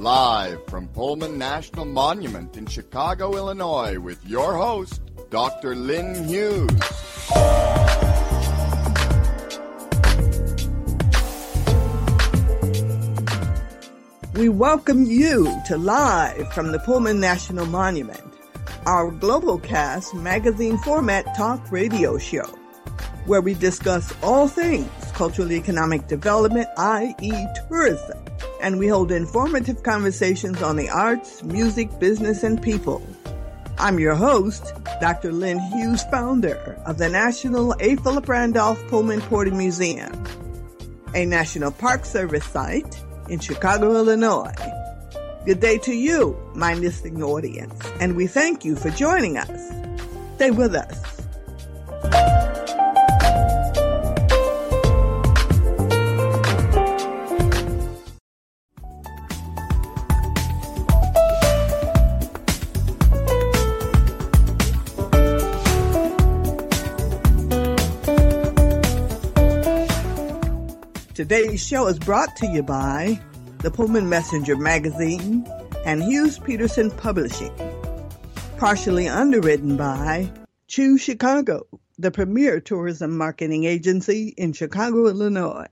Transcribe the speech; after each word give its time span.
Live 0.00 0.64
from 0.66 0.88
Pullman 0.88 1.36
National 1.36 1.84
Monument 1.84 2.56
in 2.56 2.64
Chicago, 2.64 3.36
Illinois, 3.36 3.98
with 3.98 4.24
your 4.26 4.56
host, 4.56 5.02
Dr. 5.28 5.76
Lyn 5.76 6.26
Hughes. 6.26 6.70
We 14.40 14.48
welcome 14.48 15.04
you 15.04 15.54
to 15.66 15.76
Live 15.76 16.50
from 16.54 16.72
the 16.72 16.78
Pullman 16.78 17.20
National 17.20 17.66
Monument, 17.66 18.22
our 18.86 19.10
global 19.10 19.58
cast 19.58 20.14
magazine 20.14 20.78
format 20.78 21.36
talk 21.36 21.70
radio 21.70 22.16
show, 22.16 22.46
where 23.26 23.42
we 23.42 23.52
discuss 23.52 24.14
all 24.22 24.48
things 24.48 24.88
cultural 25.12 25.52
economic 25.52 26.06
development, 26.06 26.68
i.e. 26.78 27.46
tourism, 27.68 28.18
and 28.62 28.78
we 28.78 28.88
hold 28.88 29.12
informative 29.12 29.82
conversations 29.82 30.62
on 30.62 30.76
the 30.76 30.88
arts, 30.88 31.42
music, 31.42 31.90
business, 31.98 32.42
and 32.42 32.62
people. 32.62 33.06
I'm 33.76 33.98
your 33.98 34.14
host, 34.14 34.72
Dr. 35.02 35.32
Lyn 35.32 35.58
Hughes, 35.58 36.02
founder 36.04 36.80
of 36.86 36.96
the 36.96 37.10
National 37.10 37.74
A. 37.78 37.96
Philip 37.96 38.26
Randolph 38.26 38.82
Pullman 38.88 39.20
Porter 39.20 39.54
Museum, 39.54 40.24
a 41.14 41.26
National 41.26 41.70
Park 41.70 42.06
Service 42.06 42.46
site 42.46 43.04
in 43.30 43.38
Chicago, 43.38 43.94
Illinois. 43.94 44.52
Good 45.46 45.60
day 45.60 45.78
to 45.78 45.94
you, 45.94 46.36
my 46.54 46.74
listening 46.74 47.22
audience, 47.22 47.74
and 48.00 48.16
we 48.16 48.26
thank 48.26 48.64
you 48.64 48.76
for 48.76 48.90
joining 48.90 49.38
us. 49.38 49.72
Stay 50.36 50.50
with 50.50 50.74
us. 50.74 52.49
Today's 71.20 71.60
show 71.62 71.86
is 71.86 71.98
brought 71.98 72.34
to 72.36 72.46
you 72.46 72.62
by 72.62 73.20
the 73.58 73.70
Pullman 73.70 74.08
Messenger 74.08 74.56
magazine 74.56 75.46
and 75.84 76.02
Hughes 76.02 76.38
Peterson 76.38 76.90
Publishing. 76.90 77.52
Partially 78.56 79.06
underwritten 79.06 79.76
by 79.76 80.32
Choose 80.66 81.02
Chicago, 81.02 81.66
the 81.98 82.10
premier 82.10 82.58
tourism 82.58 83.18
marketing 83.18 83.64
agency 83.64 84.32
in 84.38 84.54
Chicago, 84.54 85.08
Illinois. 85.08 85.66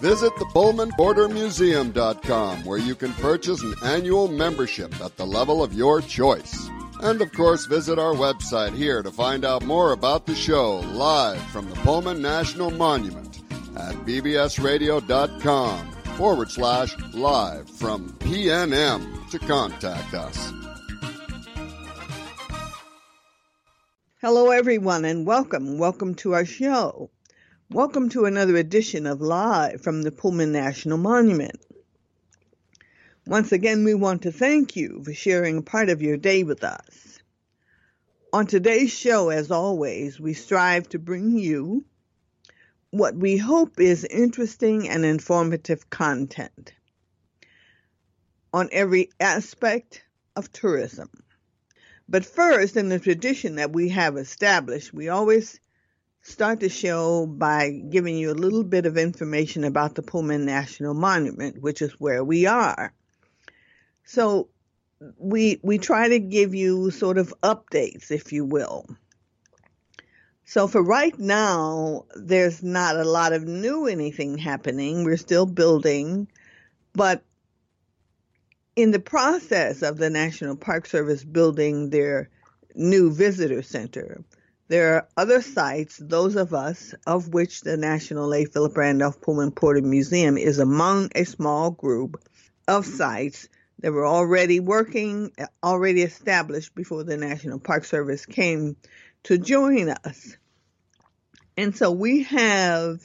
Visit 0.00 0.32
the 0.36 0.46
PullmanPorterMuseum.com 0.52 2.64
where 2.64 2.78
you 2.78 2.96
can 2.96 3.12
purchase 3.12 3.62
an 3.62 3.76
annual 3.84 4.26
membership 4.26 5.00
at 5.00 5.16
the 5.16 5.24
level 5.24 5.62
of 5.62 5.72
your 5.72 6.00
choice. 6.00 6.68
And 7.02 7.20
of 7.20 7.30
course, 7.32 7.66
visit 7.66 7.98
our 7.98 8.14
website 8.14 8.74
here 8.74 9.02
to 9.02 9.10
find 9.10 9.44
out 9.44 9.64
more 9.64 9.92
about 9.92 10.24
the 10.24 10.34
show 10.34 10.78
live 10.78 11.42
from 11.48 11.68
the 11.68 11.76
Pullman 11.76 12.22
National 12.22 12.70
Monument 12.70 13.42
at 13.76 13.94
bbsradio.com 14.06 15.92
forward 16.16 16.50
slash 16.50 16.96
live 17.12 17.68
from 17.68 18.08
PNM 18.20 19.30
to 19.30 19.38
contact 19.40 20.14
us. 20.14 20.52
Hello, 24.22 24.50
everyone, 24.50 25.04
and 25.04 25.26
welcome. 25.26 25.76
Welcome 25.76 26.14
to 26.16 26.32
our 26.32 26.46
show. 26.46 27.10
Welcome 27.70 28.08
to 28.10 28.24
another 28.24 28.56
edition 28.56 29.06
of 29.06 29.20
Live 29.20 29.82
from 29.82 30.02
the 30.02 30.12
Pullman 30.12 30.52
National 30.52 30.96
Monument. 30.96 31.65
Once 33.28 33.50
again, 33.50 33.82
we 33.82 33.92
want 33.92 34.22
to 34.22 34.30
thank 34.30 34.76
you 34.76 35.02
for 35.02 35.12
sharing 35.12 35.60
part 35.60 35.88
of 35.88 36.00
your 36.00 36.16
day 36.16 36.44
with 36.44 36.62
us. 36.62 37.18
On 38.32 38.46
today's 38.46 38.92
show, 38.92 39.30
as 39.30 39.50
always, 39.50 40.20
we 40.20 40.32
strive 40.32 40.88
to 40.90 41.00
bring 41.00 41.36
you 41.36 41.84
what 42.90 43.16
we 43.16 43.36
hope 43.36 43.80
is 43.80 44.04
interesting 44.04 44.88
and 44.88 45.04
informative 45.04 45.90
content 45.90 46.72
on 48.52 48.68
every 48.70 49.10
aspect 49.18 50.04
of 50.36 50.52
tourism. 50.52 51.10
But 52.08 52.24
first, 52.24 52.76
in 52.76 52.88
the 52.88 53.00
tradition 53.00 53.56
that 53.56 53.72
we 53.72 53.88
have 53.88 54.16
established, 54.16 54.94
we 54.94 55.08
always 55.08 55.58
start 56.22 56.60
the 56.60 56.68
show 56.68 57.26
by 57.26 57.70
giving 57.70 58.16
you 58.16 58.30
a 58.30 58.34
little 58.34 58.62
bit 58.62 58.86
of 58.86 58.96
information 58.96 59.64
about 59.64 59.96
the 59.96 60.02
Pullman 60.02 60.44
National 60.44 60.94
Monument, 60.94 61.60
which 61.60 61.82
is 61.82 61.90
where 61.98 62.22
we 62.22 62.46
are. 62.46 62.92
So 64.06 64.48
we 65.18 65.60
we 65.62 65.78
try 65.78 66.08
to 66.08 66.18
give 66.18 66.54
you 66.54 66.90
sort 66.90 67.18
of 67.18 67.34
updates, 67.42 68.10
if 68.10 68.32
you 68.32 68.44
will. 68.44 68.86
So 70.44 70.68
for 70.68 70.80
right 70.80 71.18
now, 71.18 72.04
there's 72.14 72.62
not 72.62 72.96
a 72.96 73.04
lot 73.04 73.32
of 73.32 73.42
new 73.42 73.86
anything 73.86 74.38
happening. 74.38 75.04
We're 75.04 75.16
still 75.16 75.44
building, 75.44 76.28
but 76.92 77.24
in 78.76 78.92
the 78.92 79.00
process 79.00 79.82
of 79.82 79.96
the 79.96 80.08
National 80.08 80.54
Park 80.54 80.86
Service 80.86 81.24
building 81.24 81.90
their 81.90 82.30
new 82.76 83.12
visitor 83.12 83.62
center, 83.62 84.22
there 84.68 84.94
are 84.94 85.08
other 85.16 85.42
sites, 85.42 85.98
those 86.00 86.36
of 86.36 86.54
us 86.54 86.94
of 87.08 87.34
which 87.34 87.62
the 87.62 87.76
National 87.76 88.32
A. 88.32 88.44
Philip 88.44 88.76
Randolph 88.76 89.20
Pullman 89.20 89.50
Porter 89.50 89.82
Museum 89.82 90.38
is 90.38 90.60
among 90.60 91.10
a 91.16 91.24
small 91.24 91.72
group 91.72 92.22
of 92.68 92.86
sites 92.86 93.48
that 93.80 93.92
were 93.92 94.06
already 94.06 94.60
working, 94.60 95.32
already 95.62 96.02
established 96.02 96.74
before 96.74 97.04
the 97.04 97.16
National 97.16 97.58
Park 97.58 97.84
Service 97.84 98.26
came 98.26 98.76
to 99.24 99.38
join 99.38 99.90
us. 99.90 100.36
And 101.56 101.76
so 101.76 101.90
we 101.90 102.22
have 102.24 103.00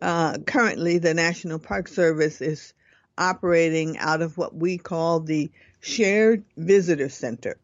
uh, 0.00 0.38
currently 0.46 0.98
the 0.98 1.14
National 1.14 1.58
Park 1.58 1.88
Service 1.88 2.40
is 2.40 2.74
operating 3.18 3.98
out 3.98 4.22
of 4.22 4.36
what 4.36 4.54
we 4.54 4.78
call 4.78 5.20
the 5.20 5.50
Shared 5.80 6.44
Visitor 6.56 7.08
Center. 7.08 7.58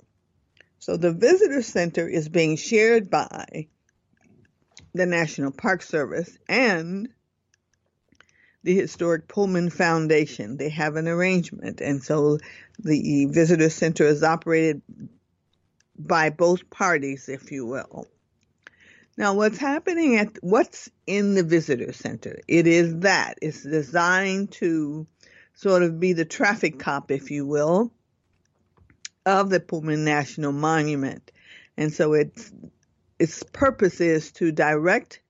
So 0.78 0.96
the 0.96 1.12
Visitor 1.12 1.62
Center 1.62 2.08
is 2.08 2.28
being 2.28 2.56
shared 2.56 3.10
by 3.10 3.68
the 4.94 5.06
National 5.06 5.52
Park 5.52 5.82
Service 5.82 6.36
and 6.48 7.08
the 8.62 8.74
Historic 8.74 9.28
Pullman 9.28 9.70
Foundation. 9.70 10.56
They 10.56 10.68
have 10.70 10.96
an 10.96 11.08
arrangement, 11.08 11.80
and 11.80 12.02
so 12.02 12.38
the 12.78 13.26
visitor 13.26 13.70
center 13.70 14.04
is 14.04 14.22
operated 14.22 14.82
by 15.98 16.30
both 16.30 16.70
parties, 16.70 17.28
if 17.28 17.52
you 17.52 17.66
will. 17.66 18.06
Now, 19.16 19.34
what's 19.34 19.58
happening 19.58 20.16
at 20.16 20.38
what's 20.40 20.88
in 21.06 21.34
the 21.34 21.42
visitor 21.42 21.92
center? 21.92 22.40
It 22.48 22.66
is 22.66 23.00
that 23.00 23.34
it's 23.42 23.62
designed 23.62 24.52
to 24.52 25.06
sort 25.54 25.82
of 25.82 26.00
be 26.00 26.14
the 26.14 26.24
traffic 26.24 26.78
cop, 26.78 27.10
if 27.10 27.30
you 27.30 27.46
will, 27.46 27.92
of 29.26 29.50
the 29.50 29.60
Pullman 29.60 30.04
National 30.04 30.52
Monument, 30.52 31.30
and 31.76 31.92
so 31.92 32.14
its 32.14 32.52
its 33.18 33.42
purpose 33.52 34.00
is 34.00 34.32
to 34.32 34.50
direct 34.50 35.20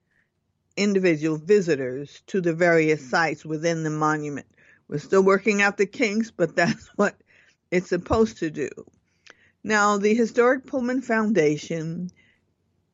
individual 0.75 1.37
visitors 1.37 2.21
to 2.27 2.41
the 2.41 2.53
various 2.53 3.01
mm. 3.01 3.09
sites 3.09 3.45
within 3.45 3.83
the 3.83 3.89
monument. 3.89 4.47
We're 4.87 4.99
still 4.99 5.23
working 5.23 5.61
out 5.61 5.77
the 5.77 5.85
kinks, 5.85 6.31
but 6.31 6.55
that's 6.55 6.87
what 6.95 7.15
it's 7.71 7.89
supposed 7.89 8.37
to 8.37 8.49
do. 8.49 8.69
Now, 9.63 9.97
the 9.97 10.13
Historic 10.13 10.65
Pullman 10.65 11.01
Foundation, 11.01 12.11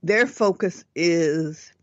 their 0.03 0.27
focus 0.27 0.85
is 0.95 1.73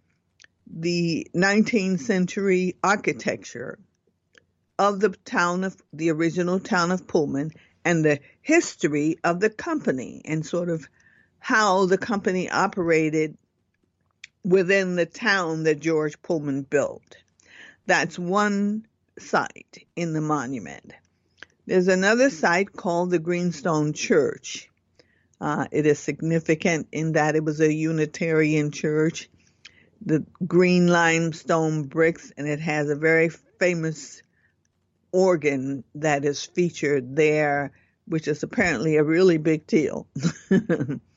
the 0.66 1.28
19th 1.34 2.00
century 2.00 2.76
architecture 2.82 3.78
of 4.78 5.00
the 5.00 5.10
town 5.24 5.64
of 5.64 5.76
the 5.92 6.10
original 6.10 6.60
town 6.60 6.92
of 6.92 7.06
Pullman 7.06 7.50
and 7.84 8.04
the 8.04 8.20
history 8.42 9.16
of 9.24 9.40
the 9.40 9.50
company 9.50 10.22
and 10.24 10.44
sort 10.44 10.68
of 10.68 10.88
how 11.38 11.86
the 11.86 11.98
company 11.98 12.50
operated 12.50 13.36
within 14.46 14.94
the 14.94 15.06
town 15.06 15.64
that 15.64 15.80
George 15.80 16.22
Pullman 16.22 16.62
built. 16.62 17.16
That's 17.86 18.16
one 18.16 18.86
site 19.18 19.84
in 19.96 20.12
the 20.12 20.20
monument. 20.20 20.92
There's 21.66 21.88
another 21.88 22.30
site 22.30 22.72
called 22.72 23.10
the 23.10 23.18
Greenstone 23.18 23.92
Church. 23.92 24.70
Uh, 25.40 25.66
it 25.72 25.84
is 25.84 25.98
significant 25.98 26.86
in 26.92 27.12
that 27.12 27.34
it 27.34 27.42
was 27.42 27.60
a 27.60 27.72
Unitarian 27.72 28.70
church. 28.70 29.28
The 30.04 30.24
green 30.46 30.86
limestone 30.86 31.82
bricks, 31.82 32.32
and 32.36 32.46
it 32.46 32.60
has 32.60 32.88
a 32.88 32.94
very 32.94 33.30
famous 33.58 34.22
organ 35.10 35.82
that 35.96 36.24
is 36.24 36.44
featured 36.44 37.16
there, 37.16 37.72
which 38.06 38.28
is 38.28 38.44
apparently 38.44 38.96
a 38.96 39.02
really 39.02 39.38
big 39.38 39.66
deal. 39.66 40.06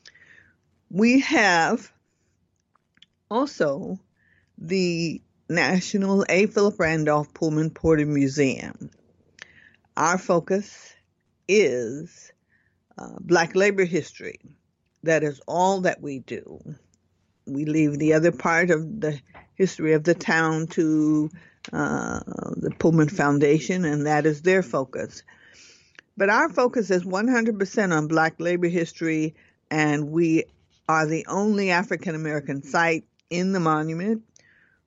we 0.90 1.20
have 1.20 1.92
also 3.30 3.98
the 4.58 5.22
National 5.48 6.24
A. 6.28 6.46
Philip 6.46 6.78
Randolph 6.78 7.32
Pullman 7.34 7.70
Porter 7.70 8.06
Museum. 8.06 8.90
Our 9.96 10.18
focus 10.18 10.94
is 11.48 12.32
uh, 12.98 13.16
Black 13.20 13.54
labor 13.54 13.84
history. 13.84 14.40
That 15.02 15.22
is 15.22 15.40
all 15.46 15.82
that 15.82 16.00
we 16.00 16.18
do. 16.20 16.60
We 17.46 17.64
leave 17.64 17.98
the 17.98 18.12
other 18.12 18.32
part 18.32 18.70
of 18.70 19.00
the 19.00 19.20
history 19.54 19.94
of 19.94 20.04
the 20.04 20.14
town 20.14 20.66
to 20.68 21.30
uh, 21.72 22.20
the 22.56 22.72
Pullman 22.78 23.08
Foundation, 23.08 23.84
and 23.84 24.06
that 24.06 24.26
is 24.26 24.42
their 24.42 24.62
focus. 24.62 25.22
But 26.16 26.30
our 26.30 26.48
focus 26.48 26.90
is 26.90 27.04
100% 27.04 27.96
on 27.96 28.08
Black 28.08 28.38
labor 28.38 28.68
history, 28.68 29.34
and 29.70 30.10
we 30.10 30.44
are 30.88 31.06
the 31.06 31.26
only 31.26 31.70
African 31.70 32.14
American 32.14 32.62
site 32.62 33.04
in 33.30 33.52
the 33.52 33.60
monument. 33.60 34.22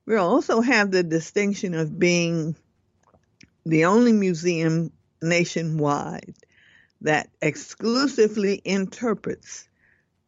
We 0.05 0.17
also 0.17 0.61
have 0.61 0.91
the 0.91 1.03
distinction 1.03 1.73
of 1.73 1.97
being 1.97 2.55
the 3.65 3.85
only 3.85 4.11
museum 4.11 4.91
nationwide 5.21 6.35
that 7.01 7.29
exclusively 7.41 8.61
interprets 8.65 9.67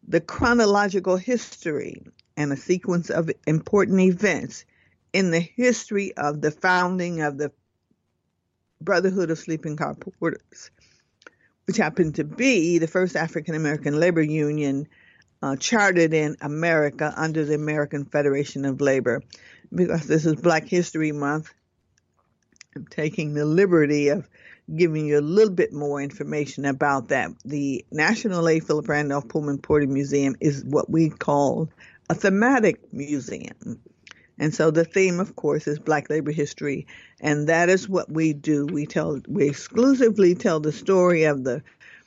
the 0.07 0.21
chronological 0.21 1.17
history 1.17 2.03
and 2.37 2.51
a 2.51 2.57
sequence 2.57 3.09
of 3.09 3.29
important 3.45 3.99
events 4.01 4.65
in 5.13 5.31
the 5.31 5.39
history 5.39 6.15
of 6.15 6.41
the 6.41 6.51
founding 6.51 7.21
of 7.21 7.37
the 7.37 7.51
Brotherhood 8.81 9.31
of 9.31 9.39
Sleeping 9.39 9.77
Car 9.77 9.95
Porters, 9.95 10.69
which 11.65 11.77
happened 11.77 12.15
to 12.15 12.23
be 12.23 12.77
the 12.77 12.87
first 12.87 13.15
African 13.15 13.55
American 13.55 13.99
labor 13.99 14.21
union 14.21 14.87
uh, 15.41 15.55
chartered 15.55 16.13
in 16.13 16.37
America 16.41 17.13
under 17.15 17.45
the 17.45 17.55
American 17.55 18.05
Federation 18.05 18.65
of 18.65 18.81
Labor. 18.81 19.21
Because 19.73 20.07
this 20.07 20.25
is 20.25 20.35
Black 20.35 20.67
History 20.67 21.11
Month, 21.11 21.53
I'm 22.75 22.85
taking 22.87 23.33
the 23.33 23.45
liberty 23.45 24.09
of 24.09 24.27
giving 24.73 25.05
you 25.05 25.19
a 25.19 25.21
little 25.21 25.53
bit 25.53 25.73
more 25.73 26.01
information 26.01 26.65
about 26.65 27.09
that. 27.09 27.31
The 27.43 27.85
National 27.91 28.47
A. 28.49 28.59
Philip 28.59 28.87
Randolph 28.87 29.27
Pullman 29.27 29.59
Porter 29.59 29.87
Museum 29.87 30.35
is 30.39 30.63
what 30.63 30.89
we 30.89 31.09
call 31.09 31.69
a 32.09 32.15
thematic 32.15 32.93
museum. 32.93 33.79
And 34.37 34.53
so 34.53 34.71
the 34.71 34.83
theme, 34.83 35.19
of 35.19 35.35
course, 35.35 35.67
is 35.67 35.79
Black 35.79 36.09
labor 36.09 36.31
history, 36.31 36.87
and 37.21 37.47
that 37.47 37.69
is 37.69 37.87
what 37.87 38.11
we 38.11 38.33
do. 38.33 38.65
We 38.65 38.85
tell, 38.85 39.21
we 39.27 39.47
exclusively 39.47 40.35
tell 40.35 40.59
the 40.59 40.73
story 40.73 41.23
of 41.23 41.43
the 41.43 41.63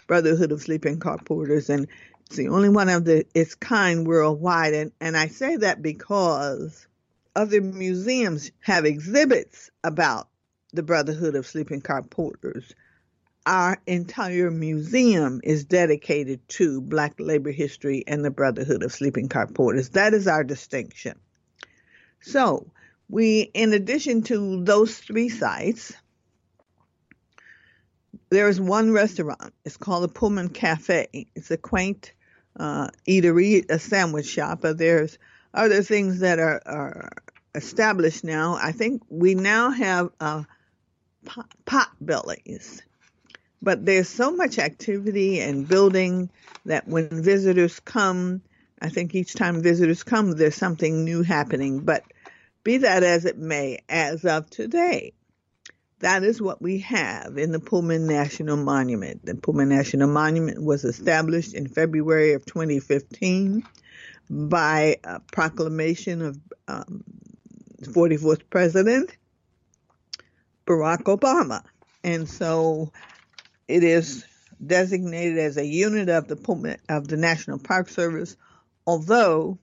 Brotherhood 0.06 0.52
of 0.52 0.60
Sleeping 0.60 0.98
Car 0.98 1.18
Porters, 1.18 1.70
and 1.70 1.86
it's 2.28 2.36
the 2.36 2.48
only 2.48 2.68
one 2.68 2.90
of 2.90 3.06
the 3.06 3.24
its 3.34 3.54
kind 3.54 4.06
worldwide. 4.06 4.74
And, 4.74 4.92
and 5.00 5.16
I 5.16 5.28
say 5.28 5.56
that 5.56 5.80
because 5.80 6.86
other 7.34 7.62
museums 7.62 8.50
have 8.60 8.84
exhibits 8.84 9.70
about 9.82 10.28
the 10.74 10.82
Brotherhood 10.82 11.36
of 11.36 11.46
Sleeping 11.46 11.80
Car 11.80 12.02
Porters. 12.02 12.74
Our 13.46 13.80
entire 13.86 14.50
museum 14.50 15.40
is 15.42 15.64
dedicated 15.64 16.46
to 16.50 16.82
Black 16.82 17.14
labor 17.18 17.50
history 17.50 18.04
and 18.06 18.22
the 18.22 18.30
Brotherhood 18.30 18.82
of 18.82 18.92
Sleeping 18.92 19.30
Car 19.30 19.46
Porters. 19.46 19.88
That 19.90 20.12
is 20.12 20.28
our 20.28 20.44
distinction. 20.44 21.18
So, 22.20 22.70
we, 23.08 23.50
in 23.54 23.72
addition 23.72 24.20
to 24.24 24.62
those 24.62 24.98
three 24.98 25.30
sites, 25.30 25.94
there 28.28 28.50
is 28.50 28.60
one 28.60 28.92
restaurant. 28.92 29.54
It's 29.64 29.78
called 29.78 30.04
the 30.04 30.08
Pullman 30.08 30.50
Cafe. 30.50 31.08
It's 31.34 31.50
a 31.50 31.56
quaint 31.56 32.12
uh, 32.56 32.88
eatery, 33.06 33.68
a 33.70 33.78
sandwich 33.78 34.26
shop, 34.26 34.60
but 34.62 34.78
there's 34.78 35.18
other 35.54 35.82
things 35.82 36.20
that 36.20 36.38
are, 36.38 36.62
are 36.66 37.10
established 37.54 38.24
now. 38.24 38.58
I 38.60 38.72
think 38.72 39.02
we 39.08 39.34
now 39.34 39.70
have 39.70 40.10
uh, 40.20 40.42
pot, 41.24 41.48
pot 41.64 41.90
bellies, 42.00 42.82
but 43.62 43.84
there's 43.84 44.08
so 44.08 44.30
much 44.30 44.58
activity 44.58 45.40
and 45.40 45.68
building 45.68 46.30
that 46.66 46.86
when 46.86 47.22
visitors 47.22 47.80
come, 47.80 48.42
I 48.80 48.88
think 48.88 49.14
each 49.14 49.34
time 49.34 49.62
visitors 49.62 50.02
come, 50.02 50.32
there's 50.32 50.54
something 50.54 51.04
new 51.04 51.22
happening. 51.22 51.80
But 51.80 52.04
be 52.62 52.78
that 52.78 53.02
as 53.02 53.24
it 53.24 53.38
may, 53.38 53.78
as 53.88 54.24
of 54.24 54.50
today, 54.50 55.12
that 56.00 56.22
is 56.22 56.40
what 56.40 56.62
we 56.62 56.78
have 56.80 57.38
in 57.38 57.52
the 57.52 57.58
Pullman 57.58 58.06
National 58.06 58.56
Monument. 58.56 59.24
The 59.24 59.34
Pullman 59.34 59.68
National 59.68 60.08
Monument 60.08 60.62
was 60.62 60.84
established 60.84 61.54
in 61.54 61.68
February 61.68 62.34
of 62.34 62.44
2015 62.46 63.64
by 64.30 64.96
a 65.02 65.20
proclamation 65.32 66.22
of 66.22 66.38
um, 66.68 67.02
44th 67.82 68.42
President 68.50 69.16
Barack 70.66 71.04
Obama. 71.04 71.64
And 72.04 72.28
so 72.28 72.92
it 73.66 73.82
is 73.82 74.24
designated 74.64 75.38
as 75.38 75.56
a 75.56 75.66
unit 75.66 76.08
of 76.08 76.28
the 76.28 76.36
Pullman, 76.36 76.78
of 76.88 77.08
the 77.08 77.16
National 77.16 77.58
Park 77.58 77.88
Service, 77.88 78.36
although 78.86 79.58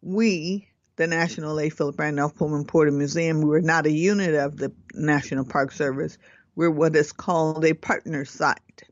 we 0.00 0.68
the 0.98 1.06
National 1.06 1.58
A. 1.60 1.70
Philip 1.70 1.98
Randolph 1.98 2.34
Pullman 2.34 2.64
Porter 2.64 2.90
Museum. 2.90 3.40
We're 3.40 3.60
not 3.60 3.86
a 3.86 3.90
unit 3.90 4.34
of 4.34 4.56
the 4.56 4.72
National 4.92 5.44
Park 5.44 5.70
Service. 5.70 6.18
We're 6.56 6.72
what 6.72 6.96
is 6.96 7.12
called 7.12 7.64
a 7.64 7.72
partner 7.72 8.24
site. 8.24 8.82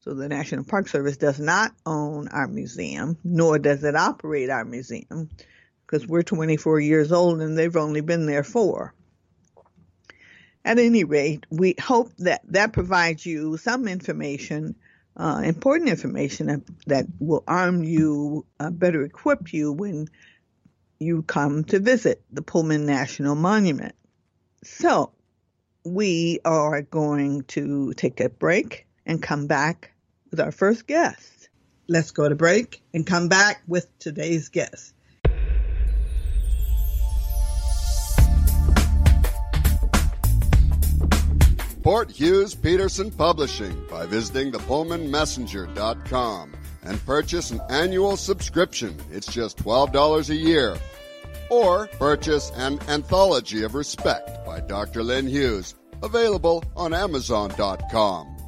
So 0.00 0.14
the 0.14 0.28
National 0.28 0.64
Park 0.64 0.88
Service 0.88 1.18
does 1.18 1.38
not 1.38 1.72
own 1.84 2.28
our 2.28 2.48
museum, 2.48 3.18
nor 3.22 3.58
does 3.58 3.84
it 3.84 3.94
operate 3.94 4.48
our 4.48 4.64
museum, 4.64 5.28
because 5.86 6.06
we're 6.06 6.22
24 6.22 6.80
years 6.80 7.12
old 7.12 7.42
and 7.42 7.58
they've 7.58 7.76
only 7.76 8.00
been 8.00 8.24
there 8.24 8.42
four. 8.42 8.94
At 10.64 10.78
any 10.78 11.04
rate, 11.04 11.44
we 11.50 11.74
hope 11.78 12.10
that 12.20 12.40
that 12.52 12.72
provides 12.72 13.26
you 13.26 13.58
some 13.58 13.86
information, 13.86 14.76
uh, 15.14 15.42
important 15.44 15.90
information 15.90 16.64
that 16.86 17.04
will 17.18 17.44
arm 17.46 17.84
you, 17.84 18.46
uh, 18.58 18.70
better 18.70 19.02
equip 19.02 19.52
you 19.52 19.72
when 19.72 20.08
you 21.00 21.22
come 21.22 21.64
to 21.64 21.80
visit 21.80 22.22
the 22.30 22.42
Pullman 22.42 22.84
National 22.84 23.34
Monument. 23.34 23.94
So, 24.62 25.12
we 25.82 26.40
are 26.44 26.82
going 26.82 27.44
to 27.44 27.94
take 27.94 28.20
a 28.20 28.28
break 28.28 28.86
and 29.06 29.22
come 29.22 29.46
back 29.46 29.92
with 30.30 30.40
our 30.40 30.52
first 30.52 30.86
guest. 30.86 31.48
Let's 31.88 32.10
go 32.10 32.28
to 32.28 32.34
break 32.34 32.82
and 32.92 33.06
come 33.06 33.28
back 33.28 33.62
with 33.66 33.98
today's 33.98 34.50
guest. 34.50 34.94
Support 41.70 42.10
Hughes 42.10 42.54
Peterson 42.54 43.10
Publishing 43.10 43.86
by 43.88 44.04
visiting 44.04 44.52
thepullmanmessenger.com 44.52 46.59
and 46.82 47.04
purchase 47.04 47.50
an 47.50 47.60
annual 47.68 48.16
subscription. 48.16 48.96
It's 49.10 49.32
just 49.32 49.58
$12 49.58 50.30
a 50.30 50.34
year. 50.34 50.76
Or 51.50 51.88
purchase 51.98 52.50
an 52.56 52.78
Anthology 52.88 53.62
of 53.64 53.74
Respect 53.74 54.44
by 54.46 54.60
Dr. 54.60 55.02
Lyn 55.02 55.26
Hughes, 55.26 55.74
available 56.02 56.64
on 56.76 56.94
Amazon.com. 56.94 58.39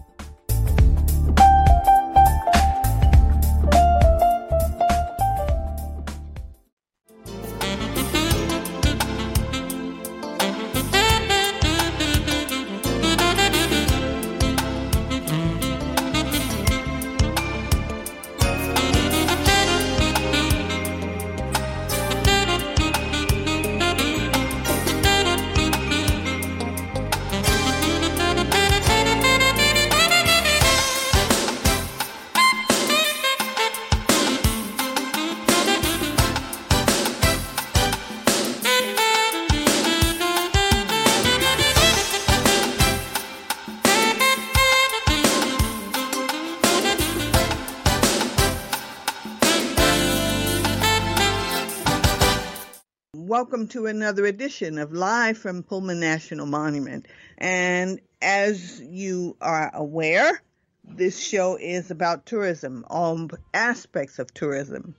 welcome 53.62 53.80
to 53.80 53.86
another 53.86 54.26
edition 54.26 54.76
of 54.76 54.92
Live 54.92 55.38
from 55.38 55.62
Pullman 55.62 56.00
National 56.00 56.46
Monument. 56.46 57.06
And 57.38 58.00
as 58.20 58.80
you 58.80 59.36
are 59.40 59.70
aware, 59.72 60.42
this 60.82 61.16
show 61.16 61.56
is 61.60 61.92
about 61.92 62.26
tourism, 62.26 62.84
all 62.90 63.28
aspects 63.54 64.18
of 64.18 64.34
tourism. 64.34 64.96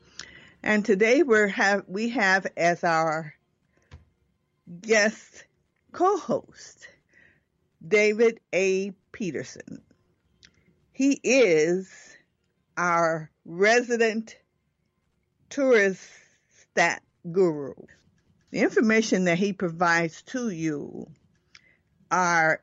And 0.64 0.86
today 0.86 1.24
we 1.24 1.52
have 1.52 1.84
we 1.90 2.08
have 2.12 2.48
as 2.56 2.86
our 2.86 3.34
guest 4.80 5.44
co-host 5.92 6.88
David 7.86 8.40
A. 8.56 8.94
Peterson. 9.12 9.82
He 10.94 11.20
is 11.22 11.92
our 12.78 13.30
resident 13.44 14.38
tourist 15.50 16.08
stat 16.62 17.04
guru. 17.30 17.74
The 18.54 18.62
information 18.62 19.24
that 19.24 19.40
he 19.40 19.52
provides 19.52 20.22
to 20.28 20.52
you 20.52 21.08
are 22.12 22.62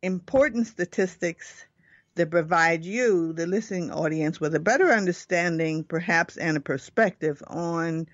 important 0.00 0.66
statistics 0.66 1.66
that 2.14 2.30
provide 2.30 2.86
you, 2.86 3.34
the 3.34 3.46
listening 3.46 3.90
audience, 3.90 4.40
with 4.40 4.54
a 4.54 4.60
better 4.60 4.90
understanding, 4.90 5.84
perhaps, 5.84 6.38
and 6.38 6.56
a 6.56 6.60
perspective 6.60 7.42
on 7.48 8.08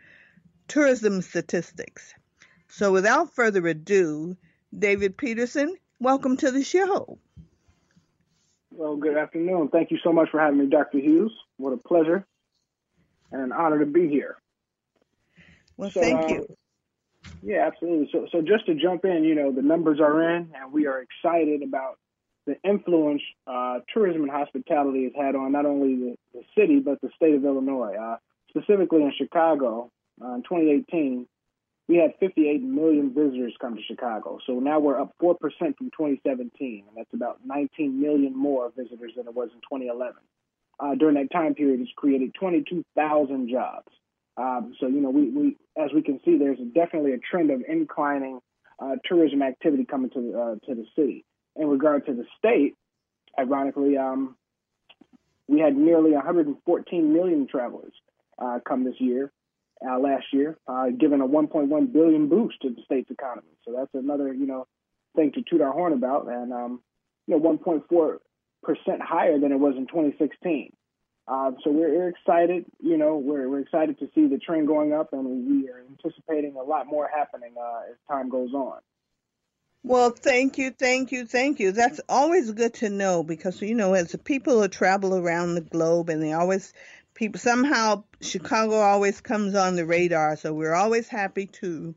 tourism 0.66 1.22
statistics. 1.22 2.12
So, 2.66 2.90
without 2.90 3.36
further 3.36 3.64
ado, 3.68 4.36
David 4.76 5.16
Peterson, 5.16 5.76
welcome 6.00 6.36
to 6.38 6.50
the 6.50 6.64
show. 6.64 7.20
Well, 8.72 8.96
good 8.96 9.16
afternoon. 9.16 9.68
Thank 9.68 9.92
you 9.92 9.98
so 10.02 10.12
much 10.12 10.30
for 10.30 10.40
having 10.40 10.58
me, 10.58 10.66
Dr. 10.66 10.98
Hughes. 10.98 11.32
What 11.56 11.72
a 11.72 11.76
pleasure 11.76 12.26
and 13.30 13.42
an 13.42 13.52
honor 13.52 13.78
to 13.78 13.86
be 13.86 14.08
here. 14.08 14.38
Well, 15.76 15.92
so, 15.92 16.00
thank 16.00 16.24
uh, 16.24 16.34
you. 16.34 16.56
Yeah, 17.42 17.66
absolutely. 17.66 18.08
So, 18.12 18.26
so 18.32 18.40
just 18.40 18.66
to 18.66 18.74
jump 18.74 19.04
in, 19.04 19.24
you 19.24 19.34
know, 19.34 19.52
the 19.52 19.62
numbers 19.62 20.00
are 20.00 20.36
in, 20.36 20.52
and 20.54 20.72
we 20.72 20.86
are 20.86 21.02
excited 21.02 21.62
about 21.62 21.98
the 22.46 22.56
influence 22.64 23.22
uh, 23.46 23.80
tourism 23.92 24.22
and 24.22 24.30
hospitality 24.30 25.04
has 25.04 25.12
had 25.16 25.34
on 25.34 25.52
not 25.52 25.66
only 25.66 25.96
the, 25.96 26.16
the 26.32 26.42
city 26.56 26.78
but 26.78 27.00
the 27.00 27.10
state 27.16 27.34
of 27.34 27.44
Illinois. 27.44 27.94
Uh, 27.94 28.16
specifically 28.50 29.02
in 29.02 29.12
Chicago, 29.16 29.90
uh, 30.22 30.34
in 30.34 30.42
2018, 30.42 31.26
we 31.88 31.96
had 31.96 32.14
58 32.18 32.62
million 32.62 33.14
visitors 33.14 33.54
come 33.60 33.76
to 33.76 33.82
Chicago. 33.82 34.38
So 34.46 34.54
now 34.54 34.80
we're 34.80 35.00
up 35.00 35.12
4% 35.22 35.36
from 35.38 35.90
2017, 35.90 36.84
and 36.88 36.96
that's 36.96 37.12
about 37.12 37.38
19 37.44 38.00
million 38.00 38.36
more 38.36 38.72
visitors 38.76 39.12
than 39.16 39.28
it 39.28 39.34
was 39.34 39.50
in 39.52 39.60
2011. 39.60 40.14
Uh, 40.78 40.94
during 40.96 41.14
that 41.14 41.30
time 41.30 41.54
period, 41.54 41.80
it's 41.80 41.90
created 41.96 42.34
22,000 42.34 43.48
jobs. 43.48 43.86
Um, 44.36 44.74
so 44.78 44.86
you 44.86 45.00
know, 45.00 45.10
we, 45.10 45.30
we 45.30 45.56
as 45.76 45.90
we 45.94 46.02
can 46.02 46.20
see, 46.24 46.38
there's 46.38 46.58
definitely 46.74 47.12
a 47.12 47.18
trend 47.18 47.50
of 47.50 47.62
inclining 47.66 48.40
uh, 48.78 48.96
tourism 49.04 49.42
activity 49.42 49.84
coming 49.84 50.10
to 50.10 50.20
the, 50.20 50.38
uh, 50.38 50.54
to 50.66 50.74
the 50.74 50.86
city. 50.94 51.24
In 51.56 51.68
regard 51.68 52.04
to 52.06 52.12
the 52.12 52.24
state, 52.38 52.74
ironically, 53.38 53.96
um, 53.96 54.36
we 55.48 55.60
had 55.60 55.74
nearly 55.74 56.12
114 56.12 57.12
million 57.12 57.46
travelers 57.46 57.92
uh, 58.38 58.58
come 58.66 58.84
this 58.84 58.96
year, 58.98 59.32
uh, 59.88 59.98
last 59.98 60.26
year, 60.32 60.58
uh, 60.68 60.86
giving 60.98 61.20
a 61.20 61.26
1.1 61.26 61.92
billion 61.92 62.28
boost 62.28 62.60
to 62.62 62.70
the 62.70 62.82
state's 62.84 63.10
economy. 63.10 63.48
So 63.64 63.72
that's 63.76 63.94
another 63.94 64.32
you 64.32 64.46
know 64.46 64.66
thing 65.14 65.32
to 65.32 65.42
toot 65.48 65.62
our 65.62 65.72
horn 65.72 65.92
about, 65.92 66.28
and 66.28 66.52
um, 66.52 66.80
you 67.26 67.38
know 67.38 67.40
1.4 67.40 68.18
percent 68.62 69.00
higher 69.00 69.38
than 69.38 69.52
it 69.52 69.58
was 69.58 69.74
in 69.76 69.86
2016. 69.86 70.72
Uh, 71.28 71.50
so 71.64 71.70
we're, 71.70 71.92
we're, 71.92 72.08
excited, 72.08 72.64
you 72.80 72.96
know, 72.96 73.16
we're, 73.16 73.48
we're 73.48 73.60
excited 73.60 73.98
to 73.98 74.08
see 74.14 74.28
the 74.28 74.38
trend 74.38 74.68
going 74.68 74.92
up, 74.92 75.12
and 75.12 75.48
we 75.48 75.68
are 75.68 75.82
anticipating 75.90 76.54
a 76.54 76.62
lot 76.62 76.86
more 76.86 77.10
happening 77.12 77.52
uh, 77.60 77.90
as 77.90 77.96
time 78.08 78.28
goes 78.28 78.52
on. 78.54 78.78
Well, 79.82 80.10
thank 80.10 80.58
you, 80.58 80.70
thank 80.70 81.12
you, 81.12 81.26
thank 81.26 81.60
you. 81.60 81.72
That's 81.72 82.00
always 82.08 82.50
good 82.52 82.74
to 82.74 82.90
know 82.90 83.22
because 83.22 83.60
you 83.62 83.74
know, 83.74 83.94
as 83.94 84.14
people 84.24 84.60
who 84.60 84.68
travel 84.68 85.16
around 85.16 85.54
the 85.54 85.60
globe, 85.60 86.08
and 86.08 86.22
they 86.22 86.32
always 86.32 86.72
people 87.14 87.40
somehow 87.40 88.02
Chicago 88.20 88.80
always 88.80 89.20
comes 89.20 89.54
on 89.54 89.76
the 89.76 89.86
radar, 89.86 90.36
so 90.36 90.52
we're 90.52 90.74
always 90.74 91.08
happy 91.08 91.46
to 91.46 91.94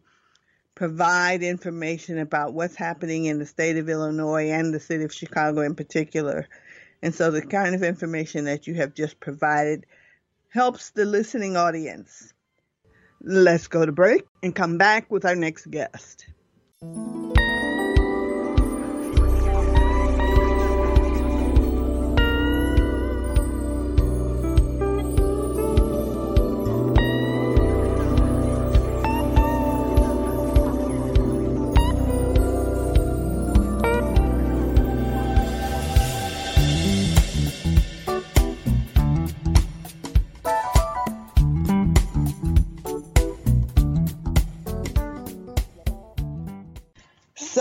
provide 0.75 1.43
information 1.43 2.19
about 2.19 2.53
what's 2.53 2.75
happening 2.75 3.25
in 3.25 3.37
the 3.37 3.45
state 3.45 3.77
of 3.77 3.89
Illinois 3.89 4.49
and 4.51 4.73
the 4.73 4.79
city 4.79 5.03
of 5.03 5.13
Chicago 5.13 5.61
in 5.61 5.75
particular. 5.75 6.47
And 7.01 7.15
so 7.15 7.31
the 7.31 7.41
kind 7.41 7.75
of 7.75 7.83
information 7.83 8.45
that 8.45 8.67
you 8.67 8.75
have 8.75 8.93
just 8.93 9.19
provided 9.19 9.85
helps 10.49 10.89
the 10.91 11.05
listening 11.05 11.55
audience. 11.55 12.33
Let's 13.21 13.67
go 13.67 13.85
to 13.85 13.91
break 13.91 14.23
and 14.43 14.55
come 14.55 14.77
back 14.77 15.09
with 15.11 15.25
our 15.25 15.35
next 15.35 15.69
guest. 15.69 16.25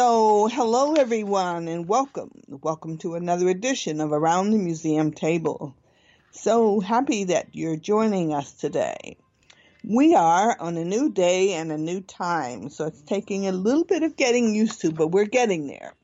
Hello 0.01 0.95
everyone 0.95 1.67
and 1.67 1.89
welcome. 1.89 2.31
Welcome 2.47 2.99
to 2.99 3.17
another 3.17 3.49
edition 3.49 4.01
of 4.01 4.13
Around 4.13 4.53
the 4.53 4.59
Museum 4.59 5.11
Table. 5.11 5.75
So 6.31 6.79
happy 6.79 7.25
that 7.25 7.49
you're 7.51 7.75
joining 7.75 8.33
us 8.33 8.53
today. 8.53 9.17
We 9.83 10.15
are 10.15 10.57
on 10.61 10.77
a 10.77 10.85
new 10.85 11.11
day 11.11 11.55
and 11.55 11.73
a 11.73 11.77
new 11.77 12.01
time, 12.01 12.71
so 12.71 12.85
it's 12.85 13.03
taking 13.03 13.49
a 13.49 13.53
little 13.53 13.83
bit 13.83 14.05
of 14.05 14.15
getting 14.15 14.55
used 14.55 14.83
to, 14.83 14.93
but 14.93 15.09
we're 15.09 15.25
getting 15.25 15.67
there. 15.67 15.95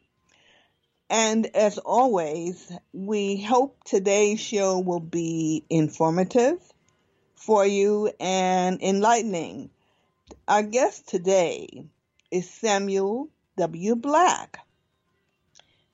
And 1.09 1.47
as 1.55 1.79
always, 1.79 2.73
we 2.93 3.41
hope 3.41 3.85
today's 3.85 4.41
show 4.41 4.81
will 4.81 4.99
be 4.99 5.63
informative 5.71 6.59
for 7.37 7.65
you 7.65 8.11
and 8.19 8.83
enlightening. 8.83 9.71
Our 10.49 10.65
guest 10.65 11.07
today 11.09 11.87
is 12.33 12.51
Samuel 12.51 13.29
W. 13.57 13.95
Black. 13.95 14.59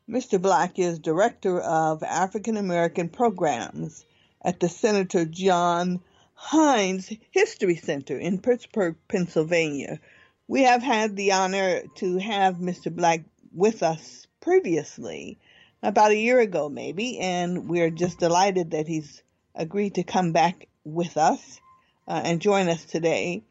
Mr. 0.08 0.40
Black 0.40 0.78
is 0.78 0.98
Director 0.98 1.60
of 1.60 2.02
African 2.02 2.56
American 2.56 3.10
Programs 3.10 4.06
at 4.42 4.60
the 4.60 4.68
Senator 4.68 5.26
John 5.26 6.00
Heinz 6.34 7.12
History 7.30 7.76
Center 7.76 8.18
in 8.18 8.40
Pittsburgh, 8.40 8.96
Pennsylvania. 9.08 10.00
We 10.48 10.62
have 10.62 10.82
had 10.82 11.16
the 11.16 11.32
honor 11.32 11.82
to 11.96 12.16
have 12.16 12.56
Mr. 12.56 12.94
Black 12.94 13.24
with 13.52 13.82
us 13.82 14.26
previously, 14.40 15.38
about 15.82 16.12
a 16.12 16.16
year 16.16 16.40
ago 16.40 16.70
maybe, 16.70 17.18
and 17.18 17.68
we're 17.68 17.90
just 17.90 18.18
delighted 18.18 18.70
that 18.70 18.88
he's 18.88 19.22
agreed 19.54 19.96
to 19.96 20.02
come 20.02 20.32
back 20.32 20.66
with 20.84 21.18
us 21.18 21.60
uh, 22.08 22.22
and 22.24 22.40
join 22.40 22.70
us 22.70 22.84
today. 22.86 23.44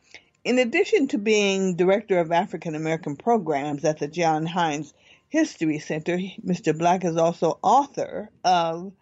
In 0.46 0.58
addition 0.58 1.10
to 1.10 1.18
being 1.18 1.76
Director 1.76 2.18
of 2.20 2.32
African 2.32 2.74
American 2.74 3.18
Programs 3.18 3.84
at 3.84 4.00
the 4.00 4.08
John 4.08 4.46
Heinz 4.46 4.94
History 5.28 5.80
Center, 5.80 6.18
Mr. 6.18 6.78
Black 6.78 7.04
is 7.04 7.18
also 7.18 7.60
author 7.62 8.30
of 8.46 8.94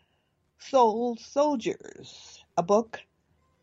Soul 0.57 1.15
Soldiers, 1.17 2.43
a 2.57 2.63
book 2.63 2.99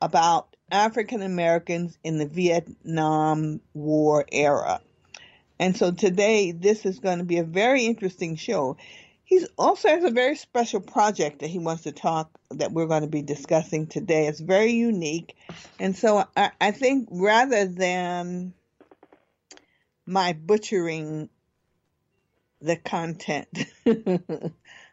about 0.00 0.54
African 0.71 1.21
Americans 1.23 1.99
in 2.04 2.19
the 2.19 2.26
Vietnam 2.26 3.61
War 3.75 4.25
era. 4.31 4.81
And 5.59 5.76
so 5.76 5.90
today, 5.90 6.52
this 6.52 6.87
is 6.87 7.00
going 7.00 7.19
to 7.19 7.25
be 7.25 7.38
a 7.38 7.45
very 7.45 7.87
interesting 7.87 8.37
show. 8.37 8.76
He 9.25 9.45
also 9.57 9.88
has 9.88 10.04
a 10.04 10.11
very 10.11 10.37
special 10.37 10.81
project 10.81 11.40
that 11.40 11.49
he 11.49 11.59
wants 11.59 11.85
to 11.85 11.93
talk 11.93 12.31
that 12.50 12.73
we're 12.73 12.87
going 12.87 13.02
to 13.02 13.09
be 13.09 13.23
discussing 13.23 13.87
today. 13.87 14.26
It's 14.26 14.40
very 14.40 14.73
unique. 14.73 15.35
And 15.81 15.97
so 15.97 16.25
I, 16.37 16.50
I 16.61 16.71
think 16.73 17.09
rather 17.11 17.66
than 17.66 18.52
my 20.04 20.35
butchering 20.35 21.31
the 22.61 22.76
content, 22.76 23.49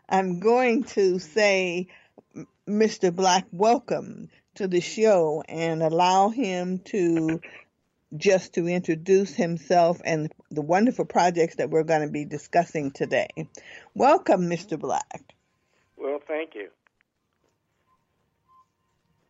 I'm 0.09 0.39
going 0.39 0.85
to 0.85 1.19
say, 1.19 1.87
Mr. 2.67 3.13
Black, 3.13 3.47
welcome 3.51 4.29
to 4.55 4.67
the 4.67 4.81
show 4.81 5.43
and 5.47 5.83
allow 5.83 6.29
him 6.29 6.79
to 6.79 7.41
just 8.15 8.53
to 8.53 8.67
introduce 8.67 9.33
himself 9.33 10.01
and 10.03 10.31
the 10.49 10.61
wonderful 10.61 11.05
projects 11.05 11.55
that 11.55 11.69
we're 11.69 11.83
going 11.83 12.01
to 12.01 12.11
be 12.11 12.25
discussing 12.25 12.91
today. 12.91 13.29
Welcome, 13.93 14.49
Mr. 14.49 14.79
Black. 14.79 15.23
Well, 15.97 16.19
thank 16.27 16.55
you. 16.55 16.69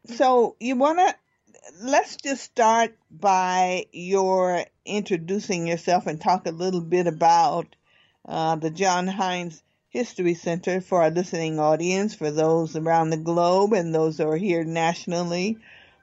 So, 0.05 0.55
you 0.59 0.75
want 0.75 0.97
to 0.99 1.15
let's 1.81 2.15
just 2.17 2.43
start 2.43 2.95
by 3.11 3.85
your 3.91 4.65
introducing 4.85 5.67
yourself 5.67 6.07
and 6.07 6.19
talk 6.19 6.47
a 6.47 6.51
little 6.51 6.81
bit 6.81 7.07
about 7.07 7.75
uh, 8.27 8.55
the 8.55 8.71
John 8.71 9.07
Heinz 9.07 9.61
History 9.89 10.33
Center 10.33 10.81
for 10.81 11.03
our 11.03 11.11
listening 11.11 11.59
audience, 11.59 12.15
for 12.15 12.31
those 12.31 12.75
around 12.75 13.09
the 13.09 13.17
globe 13.17 13.73
and 13.73 13.93
those 13.93 14.17
who 14.17 14.27
are 14.27 14.37
here 14.37 14.63
nationally 14.63 15.57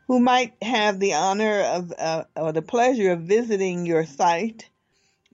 who 0.08 0.18
might 0.18 0.54
have 0.62 0.98
the 0.98 1.14
honor 1.14 1.60
of 1.60 1.92
uh, 1.96 2.24
or 2.34 2.52
the 2.52 2.62
pleasure 2.62 3.12
of 3.12 3.20
visiting 3.20 3.86
your 3.86 4.04
site. 4.04 4.68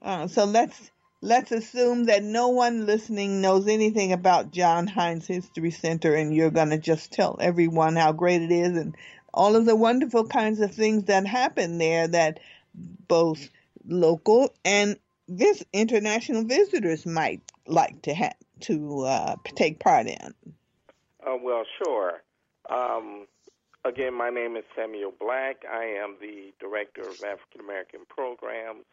Uh, 0.02 0.26
so 0.26 0.44
let's 0.44 0.90
let's 1.22 1.52
assume 1.52 2.04
that 2.04 2.22
no 2.22 2.48
one 2.48 2.84
listening 2.84 3.40
knows 3.40 3.68
anything 3.68 4.12
about 4.12 4.50
John 4.50 4.86
Heinz 4.86 5.26
History 5.26 5.70
Center, 5.70 6.14
and 6.14 6.34
you're 6.34 6.50
going 6.50 6.70
to 6.70 6.78
just 6.78 7.12
tell 7.12 7.38
everyone 7.40 7.96
how 7.96 8.12
great 8.12 8.42
it 8.42 8.52
is 8.52 8.76
and 8.76 8.94
all 9.32 9.56
of 9.56 9.64
the 9.64 9.76
wonderful 9.76 10.26
kinds 10.26 10.60
of 10.60 10.74
things 10.74 11.04
that 11.04 11.26
happen 11.26 11.78
there 11.78 12.06
that 12.08 12.40
both 13.08 13.48
local 13.86 14.52
and 14.64 14.98
international 15.72 16.44
visitors 16.44 17.06
might 17.06 17.40
like 17.66 18.02
to 18.02 18.12
have 18.12 18.34
to 18.60 19.00
uh, 19.02 19.36
take 19.54 19.80
part 19.80 20.06
in. 20.06 20.34
Uh, 21.26 21.36
well, 21.42 21.64
sure. 21.82 22.22
Um, 22.68 23.26
again, 23.84 24.14
my 24.14 24.30
name 24.30 24.56
is 24.56 24.64
Samuel 24.76 25.12
Black. 25.18 25.64
I 25.70 25.84
am 25.84 26.16
the 26.20 26.52
director 26.58 27.02
of 27.02 27.16
African 27.22 27.60
American 27.60 28.00
programs. 28.08 28.84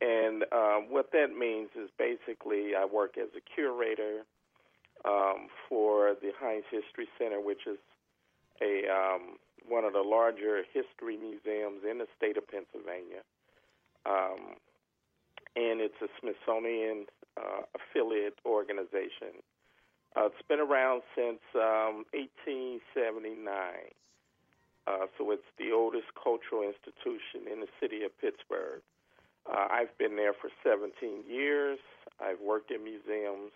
And 0.00 0.44
um, 0.52 0.86
what 0.90 1.12
that 1.12 1.36
means 1.36 1.70
is 1.76 1.90
basically 1.98 2.74
I 2.74 2.84
work 2.84 3.16
as 3.18 3.28
a 3.36 3.40
curator 3.54 4.24
um, 5.04 5.48
for 5.68 6.14
the 6.20 6.32
Heinz 6.38 6.64
History 6.70 7.08
Center, 7.18 7.40
which 7.40 7.66
is 7.66 7.78
a 8.62 8.88
um, 8.88 9.36
one 9.68 9.84
of 9.84 9.92
the 9.92 10.02
larger 10.02 10.62
history 10.72 11.16
museums 11.16 11.82
in 11.88 11.98
the 11.98 12.06
state 12.16 12.36
of 12.36 12.46
Pennsylvania. 12.48 13.22
Um, 14.06 14.56
and 15.56 15.80
it's 15.80 16.00
a 16.02 16.08
Smithsonian 16.20 17.06
uh, 17.36 17.62
affiliate 17.74 18.38
organization. 18.44 19.40
Uh, 20.16 20.26
it's 20.26 20.46
been 20.48 20.60
around 20.60 21.02
since 21.16 21.40
1879. 21.52 23.26
Um, 23.26 23.62
uh, 24.86 25.06
so 25.16 25.30
it's 25.30 25.48
the 25.58 25.72
oldest 25.72 26.12
cultural 26.14 26.62
institution 26.62 27.50
in 27.50 27.60
the 27.60 27.68
city 27.80 28.04
of 28.04 28.12
Pittsburgh. 28.20 28.82
Uh, 29.48 29.66
I've 29.70 29.96
been 29.98 30.16
there 30.16 30.34
for 30.34 30.50
17 30.62 31.24
years. 31.28 31.78
I've 32.20 32.40
worked 32.40 32.70
in 32.70 32.84
museums 32.84 33.52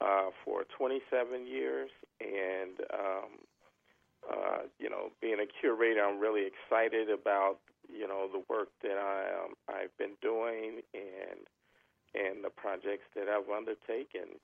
uh, 0.00 0.30
for 0.44 0.64
27 0.76 1.46
years, 1.46 1.90
and 2.20 2.80
um, 2.92 3.30
uh, 4.28 4.62
you 4.78 4.90
know, 4.90 5.10
being 5.20 5.40
a 5.40 5.46
curator, 5.60 6.04
I'm 6.04 6.18
really 6.18 6.46
excited 6.46 7.10
about 7.10 7.58
you 7.88 8.06
know 8.06 8.28
the 8.30 8.42
work 8.48 8.68
that 8.82 8.98
I 8.98 9.44
um, 9.44 9.54
I've 9.68 9.96
been 9.98 10.14
doing 10.22 10.82
and 10.94 11.40
and 12.14 12.44
the 12.44 12.50
projects 12.50 13.06
that 13.14 13.28
I've 13.28 13.50
undertaken, 13.50 14.38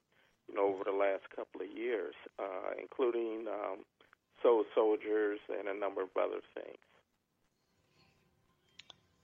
you 0.49 0.55
know, 0.55 0.75
over 0.75 0.85
the 0.85 0.97
last 0.97 1.25
couple 1.35 1.61
of 1.61 1.77
years, 1.77 2.15
uh, 2.39 2.73
including 2.81 3.47
um, 3.49 3.79
Soul 4.43 4.65
Soldiers 4.75 5.41
and 5.49 5.69
a 5.69 5.79
number 5.79 6.03
of 6.03 6.09
other 6.17 6.41
things. 6.55 6.79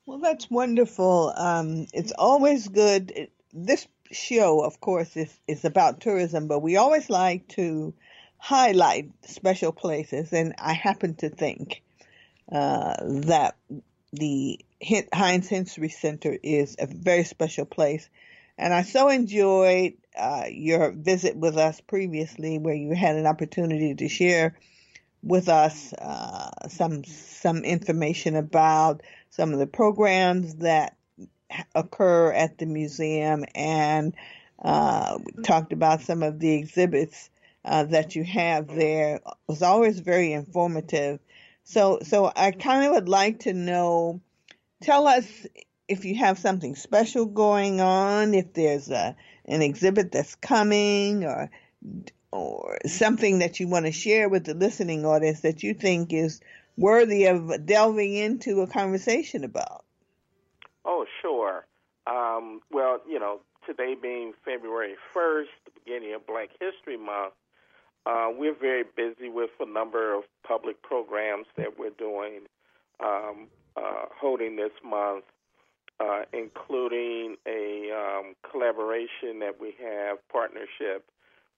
Well, 0.04 0.18
that's 0.18 0.50
wonderful. 0.50 1.32
Um, 1.36 1.86
it's 1.92 2.12
always 2.12 2.68
good. 2.68 3.28
this 3.52 3.86
show, 4.10 4.60
of 4.60 4.80
course, 4.80 5.16
is, 5.16 5.32
is 5.46 5.64
about 5.64 6.00
tourism, 6.00 6.48
but 6.48 6.60
we 6.60 6.76
always 6.76 7.08
like 7.08 7.48
to 7.48 7.94
highlight 8.38 9.10
special 9.26 9.72
places. 9.72 10.32
And 10.32 10.54
I 10.58 10.72
happen 10.72 11.14
to 11.16 11.28
think 11.28 11.82
uh, 12.50 12.96
that 13.00 13.56
the 14.12 14.60
Heinz 15.14 15.48
History 15.48 15.88
Center 15.88 16.36
is 16.42 16.76
a 16.78 16.86
very 16.86 17.24
special 17.24 17.64
place. 17.64 18.08
And 18.58 18.74
I 18.74 18.82
so 18.82 19.08
enjoyed 19.08 19.94
uh, 20.18 20.44
your 20.48 20.92
visit 20.92 21.36
with 21.36 21.56
us 21.56 21.80
previously, 21.80 22.58
where 22.58 22.74
you 22.74 22.94
had 22.94 23.16
an 23.16 23.26
opportunity 23.26 23.94
to 23.94 24.08
share 24.08 24.58
with 25.22 25.48
us 25.48 25.92
uh, 25.94 26.50
some 26.68 27.04
some 27.04 27.58
information 27.58 28.36
about 28.36 29.02
some 29.30 29.52
of 29.52 29.58
the 29.58 29.66
programs 29.66 30.56
that 30.56 30.96
occur 31.74 32.32
at 32.32 32.58
the 32.58 32.66
museum, 32.66 33.44
and 33.54 34.14
uh, 34.62 35.18
talked 35.42 35.72
about 35.72 36.02
some 36.02 36.22
of 36.22 36.38
the 36.38 36.54
exhibits 36.54 37.30
uh, 37.64 37.84
that 37.84 38.16
you 38.16 38.24
have 38.24 38.68
there. 38.68 39.16
It 39.16 39.22
was 39.46 39.62
always 39.62 39.98
very 40.00 40.32
informative. 40.32 41.20
So, 41.64 42.00
so 42.02 42.30
I 42.34 42.50
kind 42.50 42.86
of 42.86 42.92
would 42.92 43.08
like 43.08 43.40
to 43.40 43.52
know. 43.52 44.20
Tell 44.82 45.06
us 45.06 45.46
if 45.88 46.04
you 46.04 46.16
have 46.16 46.38
something 46.38 46.74
special 46.74 47.26
going 47.26 47.80
on, 47.80 48.34
if 48.34 48.52
there's 48.52 48.90
a 48.90 49.14
an 49.46 49.62
exhibit 49.62 50.12
that's 50.12 50.34
coming, 50.36 51.24
or 51.24 51.50
or 52.32 52.78
something 52.86 53.40
that 53.40 53.60
you 53.60 53.68
want 53.68 53.86
to 53.86 53.92
share 53.92 54.28
with 54.28 54.44
the 54.44 54.54
listening 54.54 55.04
audience 55.04 55.40
that 55.40 55.62
you 55.62 55.74
think 55.74 56.12
is 56.12 56.40
worthy 56.76 57.26
of 57.26 57.66
delving 57.66 58.14
into 58.14 58.62
a 58.62 58.66
conversation 58.66 59.44
about? 59.44 59.84
Oh, 60.84 61.04
sure. 61.20 61.66
Um, 62.06 62.60
well, 62.70 63.00
you 63.08 63.20
know, 63.20 63.40
today 63.66 63.94
being 64.00 64.32
February 64.44 64.96
1st, 65.14 65.46
the 65.66 65.70
beginning 65.84 66.14
of 66.14 66.26
Black 66.26 66.48
History 66.58 66.96
Month, 66.96 67.34
uh, 68.06 68.28
we're 68.36 68.54
very 68.54 68.84
busy 68.96 69.28
with 69.28 69.50
a 69.60 69.66
number 69.66 70.14
of 70.14 70.24
public 70.42 70.82
programs 70.82 71.46
that 71.56 71.78
we're 71.78 71.90
doing, 71.90 72.40
um, 72.98 73.46
uh, 73.76 74.06
holding 74.18 74.56
this 74.56 74.72
month, 74.84 75.24
uh, 76.02 76.22
including 76.32 77.36
a 77.46 77.90
um, 77.92 78.34
collaboration 78.50 79.38
that 79.40 79.60
we 79.60 79.74
have, 79.80 80.18
partnership 80.30 81.04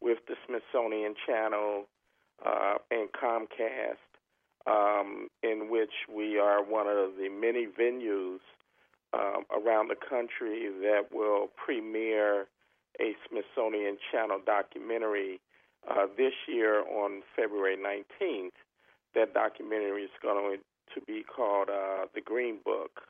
with 0.00 0.18
the 0.28 0.35
Smithsonian 0.46 1.14
Channel 1.26 1.85
uh, 2.44 2.74
and 2.90 3.09
Comcast, 3.12 4.04
um, 4.66 5.28
in 5.42 5.70
which 5.70 5.92
we 6.14 6.38
are 6.38 6.62
one 6.62 6.87
of 6.88 7.16
the 7.16 7.28
many 7.28 7.66
venues 7.66 8.40
um, 9.14 9.44
around 9.50 9.88
the 9.88 9.96
country 9.96 10.68
that 10.83 11.04
will 11.12 11.48
premiere 11.57 12.46
a 13.00 13.14
Smithsonian 13.28 13.96
Channel 14.12 14.40
documentary 14.44 15.40
uh, 15.90 16.07
this 16.16 16.33
year 16.48 16.80
on 16.80 17.22
February 17.37 17.76
19th. 17.76 18.50
That 19.14 19.33
documentary 19.33 20.02
is 20.02 20.11
going 20.22 20.59
to 20.94 21.00
be 21.07 21.22
called 21.22 21.68
uh, 21.70 22.07
The 22.14 22.20
Green 22.20 22.59
Book, 22.64 23.02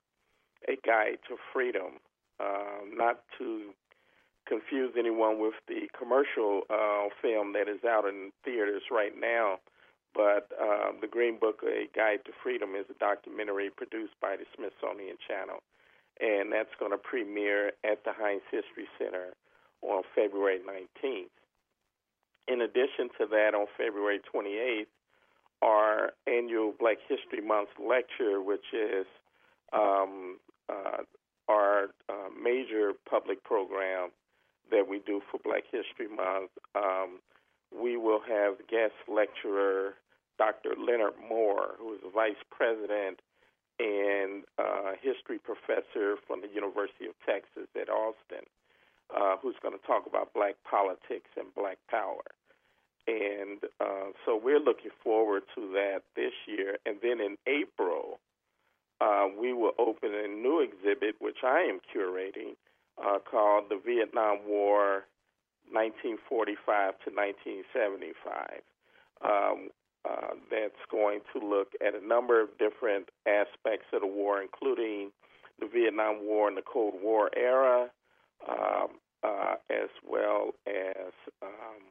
A 0.69 0.77
Guide 0.87 1.19
to 1.29 1.37
Freedom. 1.53 2.01
Uh, 2.41 2.83
not 2.93 3.21
to 3.39 3.71
confuse 4.47 4.93
anyone 4.99 5.41
with 5.41 5.55
the 5.69 5.89
commercial 5.97 6.63
uh, 6.69 7.09
film 7.23 7.53
that 7.55 7.69
is 7.69 7.85
out 7.85 8.05
in 8.07 8.31
theaters 8.45 8.83
right 8.91 9.13
now. 9.19 9.57
But 10.15 10.49
uh, 10.61 10.93
The 11.01 11.09
Green 11.09 11.39
Book, 11.39 11.61
A 11.65 11.89
Guide 11.95 12.21
to 12.27 12.33
Freedom, 12.43 12.75
is 12.79 12.87
a 12.89 12.99
documentary 12.99 13.71
produced 13.71 14.15
by 14.21 14.37
the 14.37 14.45
Smithsonian 14.55 15.17
Channel. 15.27 15.59
And 16.21 16.53
that's 16.53 16.71
going 16.79 16.93
to 16.93 16.99
premiere 16.99 17.73
at 17.83 18.05
the 18.05 18.13
Heinz 18.15 18.47
History 18.51 18.87
Center 18.99 19.35
on 19.83 20.03
February 20.15 20.61
19th. 20.61 21.35
In 22.47 22.61
addition 22.61 23.09
to 23.19 23.27
that, 23.31 23.55
on 23.55 23.67
February 23.77 24.21
28th, 24.33 24.87
our 25.63 26.13
annual 26.27 26.75
Black 26.79 26.99
History 27.09 27.45
Month 27.45 27.71
lecture, 27.81 28.41
which 28.41 28.67
is 28.73 29.07
um, 29.73 30.39
our 31.49 31.89
uh, 32.09 32.29
major 32.43 32.93
public 33.09 33.43
program 33.45 34.11
that 34.71 34.89
we 34.89 35.01
do 35.07 35.21
for 35.31 35.39
Black 35.45 35.65
History 35.71 36.09
Month. 36.09 36.51
Um, 36.75 37.21
we 37.71 37.97
will 37.97 38.21
have 38.27 38.59
guest 38.69 38.95
lecturer 39.09 39.95
Dr. 40.39 40.75
Leonard 40.79 41.15
Moore, 41.29 41.75
who 41.79 41.95
is 41.95 42.01
a 42.07 42.11
vice 42.11 42.41
president 42.51 43.21
and 43.79 44.45
uh, 44.59 44.93
history 45.01 45.39
professor 45.39 46.17
from 46.27 46.41
the 46.41 46.49
University 46.49 47.07
of 47.07 47.15
Texas 47.27 47.69
at 47.75 47.89
Austin, 47.89 48.47
uh, 49.15 49.37
who's 49.43 49.57
going 49.63 49.77
to 49.77 49.87
talk 49.87 50.07
about 50.07 50.33
black 50.33 50.55
politics 50.69 51.31
and 51.37 51.55
black 51.55 51.79
power. 51.91 52.25
And 53.07 53.59
uh, 53.81 54.15
so 54.25 54.41
we're 54.43 54.61
looking 54.61 54.93
forward 55.03 55.43
to 55.55 55.73
that 55.75 56.03
this 56.17 56.33
year. 56.47 56.79
And 56.87 56.97
then 57.03 57.21
in 57.21 57.37
April, 57.47 58.19
uh, 59.01 59.27
we 59.39 59.53
will 59.53 59.73
open 59.79 60.11
a 60.15 60.29
new 60.29 60.61
exhibit, 60.61 61.17
which 61.21 61.39
I 61.43 61.61
am 61.69 61.81
curating, 61.95 62.55
uh, 62.99 63.19
called 63.19 63.65
The 63.69 63.81
Vietnam 63.85 64.39
War 64.47 65.05
1945 65.73 66.95
to 67.05 67.11
1975. 67.11 68.63
Um, 69.25 69.71
uh, 70.09 70.35
that's 70.51 70.85
going 70.91 71.21
to 71.33 71.39
look 71.45 71.73
at 71.85 71.95
a 71.95 72.07
number 72.07 72.41
of 72.41 72.51
different 72.59 73.09
aspects 73.27 73.87
of 73.93 74.03
the 74.03 74.07
war, 74.07 74.43
including 74.43 75.11
the 75.59 75.67
Vietnam 75.67 76.27
War 76.27 76.49
and 76.49 76.57
the 76.57 76.63
Cold 76.63 76.95
War 77.03 77.31
era, 77.37 77.89
um, 78.49 78.89
uh, 79.23 79.55
as 79.71 79.89
well 80.07 80.51
as 80.67 81.13
um, 81.43 81.83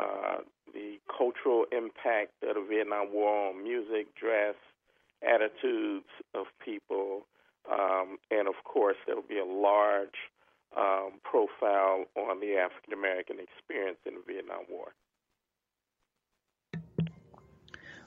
uh, 0.00 0.36
the 0.72 0.98
cultural 1.06 1.64
impact 1.72 2.32
of 2.42 2.54
the 2.54 2.66
Vietnam 2.68 3.12
War 3.12 3.50
on 3.50 3.62
music, 3.62 4.14
dress, 4.14 4.54
attitudes 5.22 6.08
of 6.34 6.46
people, 6.64 7.26
um, 7.70 8.18
and 8.30 8.48
of 8.48 8.54
course, 8.64 8.96
there 9.06 9.16
will 9.16 9.22
be 9.22 9.38
a 9.38 9.44
large 9.44 10.16
um, 10.76 11.20
profile 11.22 12.04
on 12.16 12.40
the 12.40 12.56
African 12.56 12.92
American 12.92 13.36
experience 13.40 13.98
in 14.06 14.14
the 14.14 14.22
Vietnam 14.26 14.64
War. 14.70 14.92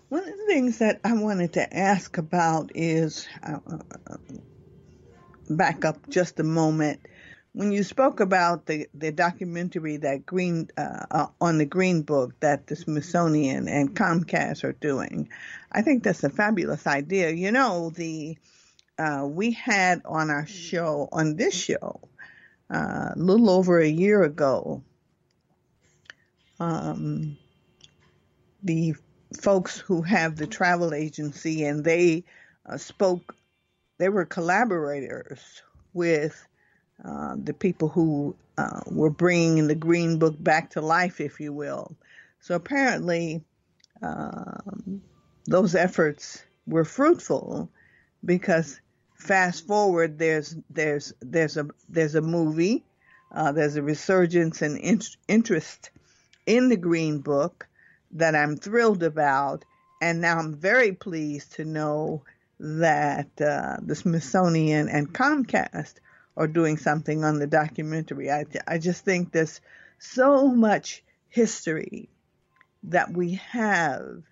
One 0.09 0.21
of 0.21 0.37
the 0.37 0.45
things 0.47 0.79
that 0.79 1.01
I 1.03 1.13
wanted 1.13 1.53
to 1.53 1.77
ask 1.77 2.17
about 2.17 2.71
is 2.73 3.27
uh, 3.43 3.59
uh 3.67 4.17
back 5.49 5.85
up 5.85 6.09
just 6.09 6.39
a 6.39 6.43
moment. 6.43 7.01
When 7.53 7.71
you 7.71 7.83
spoke 7.83 8.19
about 8.19 8.67
the, 8.67 8.88
the 8.93 9.12
documentary 9.12 9.97
that 9.97 10.25
Green 10.25 10.69
uh, 10.77 11.05
uh, 11.09 11.27
on 11.41 11.57
the 11.57 11.65
Green 11.65 12.03
Book 12.03 12.39
that 12.41 12.67
the 12.67 12.75
Smithsonian 12.75 13.67
and 13.67 13.95
Comcast 13.95 14.63
are 14.63 14.73
doing, 14.73 15.29
I 15.71 15.81
think 15.81 16.03
that's 16.03 16.23
a 16.23 16.29
fabulous 16.29 16.85
idea. 16.85 17.31
You 17.31 17.51
know, 17.51 17.89
the 17.89 18.38
uh, 18.99 19.25
we 19.27 19.51
had 19.51 20.01
on 20.05 20.29
our 20.29 20.45
show 20.45 21.09
on 21.12 21.38
this 21.38 21.55
show 21.55 22.01
uh, 22.73 23.13
a 23.15 23.17
little 23.17 23.49
over 23.49 23.79
a 23.79 23.88
year 23.88 24.23
ago 24.23 24.83
um, 26.59 27.38
the 28.63 28.95
folks 29.41 29.77
who 29.77 30.01
have 30.01 30.35
the 30.35 30.47
travel 30.47 30.93
agency 30.93 31.63
and 31.63 31.83
they 31.83 32.23
uh, 32.65 32.77
spoke 32.77 33.35
they 33.97 34.09
were 34.09 34.25
collaborators 34.25 35.62
with 35.93 36.47
uh, 37.03 37.35
the 37.41 37.53
people 37.53 37.88
who 37.88 38.35
uh, 38.57 38.81
were 38.88 39.09
bringing 39.09 39.67
the 39.67 39.75
Green 39.75 40.19
Book 40.19 40.35
back 40.41 40.71
to 40.71 40.81
life, 40.81 41.21
if 41.21 41.39
you 41.39 41.53
will. 41.53 41.95
So 42.41 42.55
apparently, 42.55 43.41
um, 44.01 45.01
those 45.45 45.75
efforts 45.75 46.43
were 46.67 46.85
fruitful 46.85 47.69
because 48.23 48.79
fast 49.15 49.67
forward, 49.67 50.17
there's 50.17 50.55
there's 50.69 51.13
there's 51.21 51.57
a 51.57 51.67
there's 51.88 52.15
a 52.15 52.21
movie, 52.21 52.83
uh, 53.33 53.51
there's 53.51 53.75
a 53.75 53.81
resurgence 53.81 54.62
and 54.62 54.77
in- 54.77 55.01
interest 55.27 55.91
in 56.45 56.69
the 56.69 56.77
Green 56.77 57.19
Book 57.19 57.67
that 58.12 58.35
I'm 58.35 58.57
thrilled 58.57 59.03
about, 59.03 59.63
and 60.01 60.21
now 60.21 60.39
I'm 60.39 60.55
very 60.55 60.93
pleased 60.93 61.53
to 61.53 61.65
know 61.65 62.23
that 62.59 63.29
uh, 63.39 63.77
the 63.81 63.95
Smithsonian 63.95 64.89
and 64.89 65.13
Comcast 65.13 65.95
are 66.37 66.47
doing 66.47 66.77
something 66.77 67.23
on 67.23 67.39
the 67.39 67.47
documentary. 67.47 68.31
I, 68.31 68.45
I 68.67 68.77
just 68.77 69.03
think 69.03 69.31
there's 69.31 69.61
so 69.99 70.47
much 70.47 71.03
history 71.27 72.09
that 72.83 73.11
we 73.11 73.33
have 73.51 74.23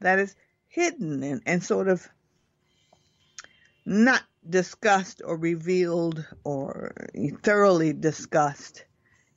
that 0.00 0.18
is 0.18 0.34
hidden 0.68 1.22
and, 1.22 1.42
and 1.46 1.62
sort 1.62 1.88
of 1.88 2.08
not 3.84 4.22
discussed 4.48 5.22
or 5.24 5.36
revealed 5.36 6.24
or 6.44 6.92
thoroughly 7.42 7.92
discussed 7.92 8.84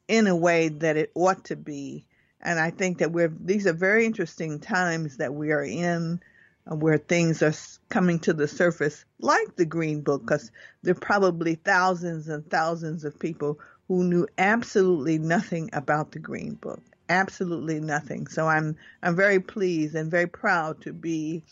in 0.08 0.28
a 0.28 0.36
way 0.36 0.70
that 0.70 0.98
it 0.98 1.12
ought 1.16 1.46
to 1.46 1.56
be. 1.56 2.06
And 2.42 2.60
I 2.60 2.72
think 2.72 3.00
that 3.00 3.12
we're 3.12 3.34
these 3.40 3.68
are 3.68 3.74
very 3.74 4.06
interesting 4.06 4.60
times 4.60 5.18
that 5.18 5.34
we 5.34 5.52
are 5.52 5.64
in 5.64 6.22
where 6.66 6.98
things 6.98 7.42
are 7.42 7.54
coming 7.90 8.20
to 8.20 8.34
the 8.34 8.48
surface, 8.48 9.06
like 9.20 9.56
the 9.56 9.66
Green 9.66 10.02
Book, 10.02 10.22
because 10.22 10.52
there 10.82 10.94
are 10.94 11.00
probably 11.00 11.56
thousands 11.56 12.30
and 12.30 12.50
thousands 12.50 13.04
of 13.04 13.20
people 13.20 13.60
who 13.88 14.04
knew 14.04 14.28
absolutely 14.38 15.18
nothing 15.18 15.70
about 15.74 16.12
the 16.12 16.20
Green 16.20 16.54
Book, 16.56 16.82
absolutely 17.10 17.80
nothing. 17.80 18.28
So 18.28 18.48
I'm 18.48 18.78
I'm 19.02 19.16
very 19.16 19.40
pleased 19.40 19.96
and 19.96 20.10
very 20.10 20.28
proud 20.28 20.82
to 20.82 20.94
be 20.94 21.44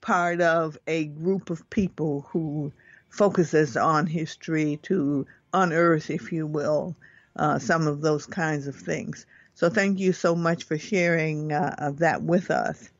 part 0.00 0.40
of 0.40 0.78
a 0.86 1.06
group 1.06 1.50
of 1.50 1.68
people 1.70 2.26
who 2.30 2.72
focuses 3.08 3.76
on 3.76 4.06
history 4.06 4.78
to 4.82 5.26
unearth, 5.52 6.10
if 6.10 6.32
you 6.32 6.46
will, 6.46 6.96
uh, 7.36 7.58
some 7.58 7.86
of 7.86 8.00
those 8.00 8.26
kinds 8.26 8.66
of 8.66 8.76
things. 8.76 9.26
So 9.54 9.68
thank 9.68 9.98
you 9.98 10.12
so 10.12 10.34
much 10.34 10.64
for 10.64 10.78
sharing 10.78 11.52
uh, 11.52 11.92
that 11.96 12.22
with 12.22 12.50
us. 12.50 12.90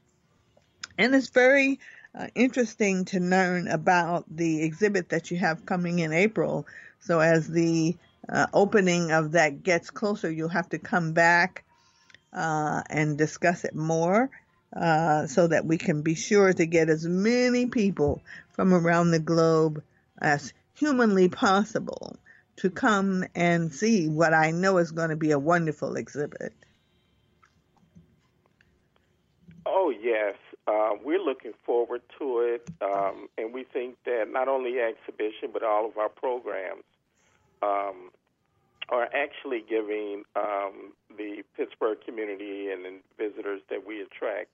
And 0.98 1.14
it's 1.14 1.29
very 1.31 1.81
uh, 2.14 2.26
interesting 2.35 3.05
to 3.07 3.20
learn 3.20 3.68
about 3.68 4.24
the 4.29 4.62
exhibit 4.62 5.11
that 5.11 5.31
you 5.31 5.38
have 5.38 5.66
coming 5.66 6.00
in 6.00 6.12
April. 6.12 6.66
So 7.00 7.20
as 7.20 7.48
the 7.48 7.96
uh, 8.29 8.46
opening 8.53 9.12
of 9.12 9.33
that 9.33 9.62
gets 9.62 9.90
closer, 9.90 10.31
you'll 10.31 10.48
have 10.48 10.68
to 10.70 10.79
come 10.79 11.12
back 11.12 11.64
uh, 12.33 12.83
and 12.88 13.16
discuss 13.16 13.64
it 13.64 13.74
more 13.74 14.31
uh, 14.74 15.26
so 15.26 15.46
that 15.48 15.64
we 15.66 15.79
can 15.79 16.03
be 16.03 16.14
sure 16.14 16.53
to 16.53 16.66
get 16.66 16.88
as 16.88 17.07
many 17.07 17.66
people 17.66 18.22
from 18.53 18.72
around 18.72 19.11
the 19.11 19.18
globe 19.18 19.83
as 20.20 20.53
humanly 20.74 21.29
possible 21.29 22.16
to 22.57 22.70
come 22.70 23.24
and 23.35 23.72
see 23.72 24.09
what 24.09 24.35
I 24.35 24.50
know 24.50 24.79
is 24.79 24.92
going 24.92 25.11
to 25.11 25.16
be 25.16 25.31
a 25.31 25.38
wonderful 25.38 25.96
exhibit. 25.96 26.53
Oh, 29.64 29.90
yes. 29.90 30.35
Uh, 30.66 30.90
we're 31.03 31.23
looking 31.23 31.53
forward 31.64 32.03
to 32.18 32.38
it, 32.40 32.68
um, 32.83 33.29
and 33.38 33.53
we 33.53 33.64
think 33.64 33.96
that 34.05 34.27
not 34.31 34.46
only 34.46 34.79
exhibition 34.79 35.51
but 35.53 35.62
all 35.62 35.87
of 35.87 35.96
our 35.96 36.09
programs 36.09 36.85
um, 37.62 38.11
are 38.88 39.09
actually 39.14 39.64
giving 39.68 40.25
um, 40.37 40.92
the 41.16 41.42
Pittsburgh 41.57 41.99
community 42.05 42.68
and, 42.70 43.01
visitors 43.18 43.61
that 43.68 43.87
we 43.87 44.01
attract 44.01 44.49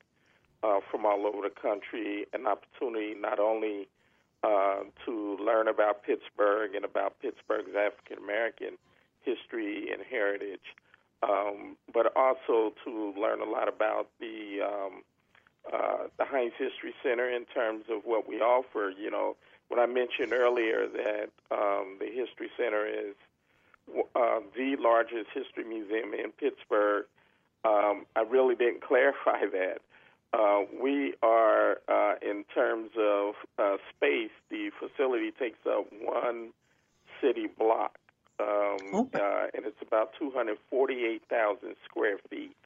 uh, 0.62 0.81
from 0.90 1.07
all 1.07 1.27
over 1.27 1.49
the 1.49 1.55
country 1.55 2.27
an 2.33 2.47
opportunity 2.47 3.14
not 3.14 3.38
only 3.38 3.88
uh, 4.42 4.81
to 5.05 5.37
learn 5.40 5.69
about 5.69 6.03
Pittsburgh 6.03 6.75
and 6.75 6.85
about 6.85 7.21
Pittsburgh's 7.21 7.75
African 7.77 8.19
American 8.23 8.77
history 9.23 9.90
and 9.92 10.03
heritage, 10.09 10.75
um, 11.23 11.77
but 11.92 12.12
also 12.16 12.73
to 12.85 13.14
learn 13.19 13.40
a 13.40 13.49
lot 13.49 13.69
about 13.69 14.09
the 14.21 14.61
um, 14.64 15.03
uh, 15.72 16.09
the 16.18 16.24
Heinz 16.24 16.52
History 16.59 16.94
Center 17.02 17.29
in 17.29 17.44
terms 17.46 17.85
of 17.90 18.02
what 18.05 18.29
we 18.29 18.40
offer. 18.40 18.92
You 18.98 19.11
know, 19.11 19.37
when 19.68 19.81
I 19.81 19.87
mentioned 19.87 20.33
earlier 20.33 20.87
that 20.88 21.31
um, 21.50 21.96
the 21.98 22.07
History 22.07 22.50
Center 22.57 22.87
is 22.87 23.14
uh, 24.14 24.40
the 24.57 24.76
largest 24.79 25.31
history 25.33 25.64
museum 25.64 26.12
in 26.14 26.33
Pittsburgh, 26.33 27.07
um, 27.64 28.07
I 28.14 28.22
really 28.29 28.55
didn't 28.55 28.83
clarify 28.87 29.46
that. 29.52 29.79
Uh, 30.33 30.62
we 30.83 31.14
are, 31.22 31.79
uh, 31.88 32.14
in 32.20 32.44
terms 32.55 32.90
of 32.98 33.35
uh, 33.59 33.76
space, 33.94 34.33
the 34.50 34.70
facility 34.79 35.31
takes 35.31 35.61
up 35.66 35.87
one 36.02 36.50
city 37.20 37.46
block, 37.59 37.96
um, 38.40 38.76
okay. 38.92 39.18
uh, 39.18 39.46
and 39.55 39.64
it's 39.64 39.81
about 39.81 40.11
248,000 40.18 41.76
square 41.88 42.18
feet. 42.29 42.57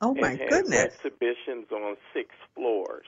Oh 0.00 0.14
my 0.14 0.30
and 0.30 0.48
goodness! 0.48 0.94
Exhibitions 0.94 1.66
on 1.70 1.96
six 2.14 2.30
floors, 2.54 3.06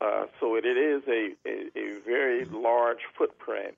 uh, 0.00 0.24
so 0.40 0.56
it 0.56 0.64
is 0.64 1.02
a, 1.06 1.34
a, 1.46 1.78
a 1.78 2.00
very 2.00 2.44
large 2.46 3.00
footprint, 3.16 3.76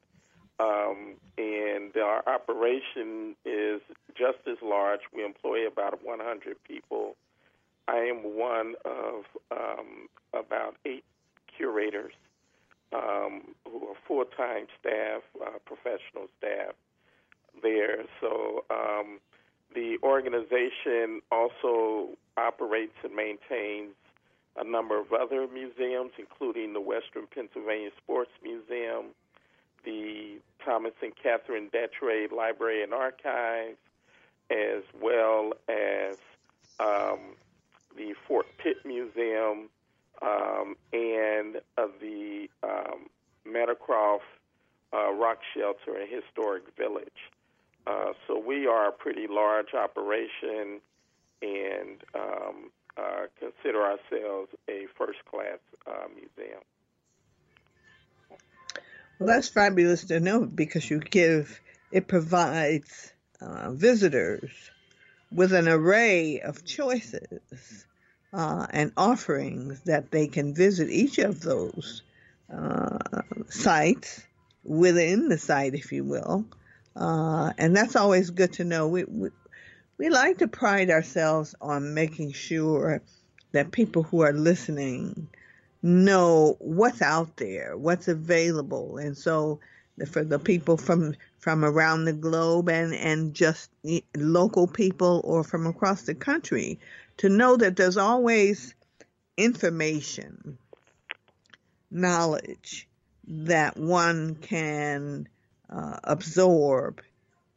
um, 0.61 1.15
and 1.37 1.97
our 1.97 2.23
operation 2.27 3.35
is 3.45 3.81
just 4.17 4.39
as 4.47 4.59
large. 4.63 5.01
We 5.13 5.25
employ 5.25 5.67
about 5.67 6.05
100 6.05 6.57
people. 6.63 7.17
I 7.89 7.97
am 7.97 8.19
one 8.37 8.75
of 8.85 9.25
um, 9.51 10.09
about 10.33 10.77
eight 10.85 11.05
curators 11.57 12.13
um, 12.93 13.55
who 13.65 13.89
are 13.89 13.95
full-time 14.07 14.67
staff, 14.81 15.23
uh, 15.45 15.59
professional 15.65 16.29
staff 16.39 16.75
there. 17.63 18.05
So 18.21 18.65
um, 18.71 19.21
the 19.75 19.99
organization 20.03 21.21
also 21.31 22.17
operates 22.37 22.95
and 23.03 23.15
maintains 23.15 23.95
a 24.57 24.65
number 24.65 24.99
of 24.99 25.13
other 25.13 25.47
museums, 25.47 26.13
including 26.19 26.73
the 26.73 26.81
Western 26.81 27.27
Pennsylvania 27.33 27.91
Sports 28.03 28.31
Museum, 28.43 29.07
the 29.85 30.39
Thomas 30.65 30.95
and 31.03 31.13
Catherine 31.23 31.71
Detre 31.71 32.31
Library 32.33 32.83
and 32.83 32.95
Archives, 32.95 33.77
as 34.51 34.83
well 35.01 35.53
as 35.69 36.17
um, 36.81 37.37
the 37.97 38.15
Fort 38.27 38.47
Pitt 38.59 38.79
Museum 38.85 39.69
um, 40.23 40.77
and 40.93 41.57
uh, 41.77 41.87
the 42.01 42.49
um, 42.63 43.09
uh, 44.93 45.13
Rock 45.13 45.39
Shelter 45.55 45.99
and 45.99 46.09
Historic 46.09 46.65
Village. 46.77 47.31
Uh, 47.87 48.13
so 48.27 48.39
we 48.39 48.67
are 48.67 48.89
a 48.89 48.93
pretty 48.93 49.27
large 49.29 49.75
operation 49.75 50.81
and 51.43 52.03
um, 52.15 52.71
uh, 52.97 53.27
consider 53.39 53.83
ourselves 53.83 54.51
a 54.69 54.87
first 54.97 55.19
class 55.31 55.59
uh, 55.87 56.09
museum. 56.15 56.63
Well, 59.19 59.29
that's 59.29 59.49
fabulous 59.49 60.05
to 60.05 60.21
know 60.21 60.45
because 60.45 60.89
you 60.91 61.01
give, 61.01 61.61
it 61.91 62.07
provides 62.07 63.13
uh, 63.41 63.71
visitors 63.73 64.53
with 65.33 65.53
an 65.53 65.69
array 65.69 66.41
of 66.41 66.65
choices 66.65 67.87
uh, 68.33 68.67
and 68.71 68.93
offerings 68.97 69.81
that 69.83 70.11
they 70.11 70.27
can 70.27 70.55
visit 70.55 70.91
each 70.91 71.19
of 71.19 71.41
those 71.41 72.03
uh, 72.55 72.99
sites 73.49 74.23
within 74.65 75.29
the 75.29 75.39
site, 75.39 75.75
if 75.75 75.93
you 75.93 76.05
will. 76.05 76.45
Uh, 76.95 77.53
and 77.59 77.77
that's 77.77 77.97
always 77.97 78.31
good 78.31 78.55
to 78.55 78.65
know. 78.65 78.89
We, 78.89 79.05
we, 79.05 79.29
we 79.99 80.09
like 80.09 80.39
to 80.39 80.49
pride 80.49 80.91
ourselves 80.91 81.55
on 81.61 81.95
making 81.95 82.33
sure 82.33 83.03
that 83.53 83.73
people 83.73 84.03
who 84.03 84.21
are 84.21 84.33
listening 84.33 85.29
know 85.83 86.57
what's 86.59 87.01
out 87.01 87.37
there, 87.37 87.77
what's 87.77 88.09
available. 88.09 88.99
And 88.99 89.17
so 89.17 89.61
for 90.11 90.25
the 90.25 90.39
people 90.39 90.77
from 90.77 91.15
from 91.39 91.65
around 91.65 92.05
the 92.05 92.13
globe 92.13 92.69
and 92.69 92.95
and 92.95 93.33
just 93.33 93.71
local 94.15 94.67
people 94.67 95.23
or 95.25 95.43
from 95.43 95.67
across 95.67 96.03
the 96.03 96.15
country 96.15 96.79
to 97.19 97.29
know 97.29 97.57
that 97.57 97.77
there's 97.77 97.97
always 97.97 98.75
information, 99.37 100.59
knowledge 101.91 102.89
that 103.29 103.77
one 103.77 104.35
can 104.35 105.29
uh, 105.71 105.99
absorb 106.05 107.01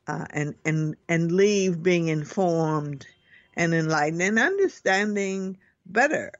uh, 0.09 0.25
and 0.31 0.55
and 0.65 0.95
and 1.07 1.31
leave 1.31 1.83
being 1.83 2.07
informed 2.07 3.05
and 3.55 3.75
enlightened 3.75 4.23
and 4.23 4.39
understanding 4.39 5.55
better 5.85 6.31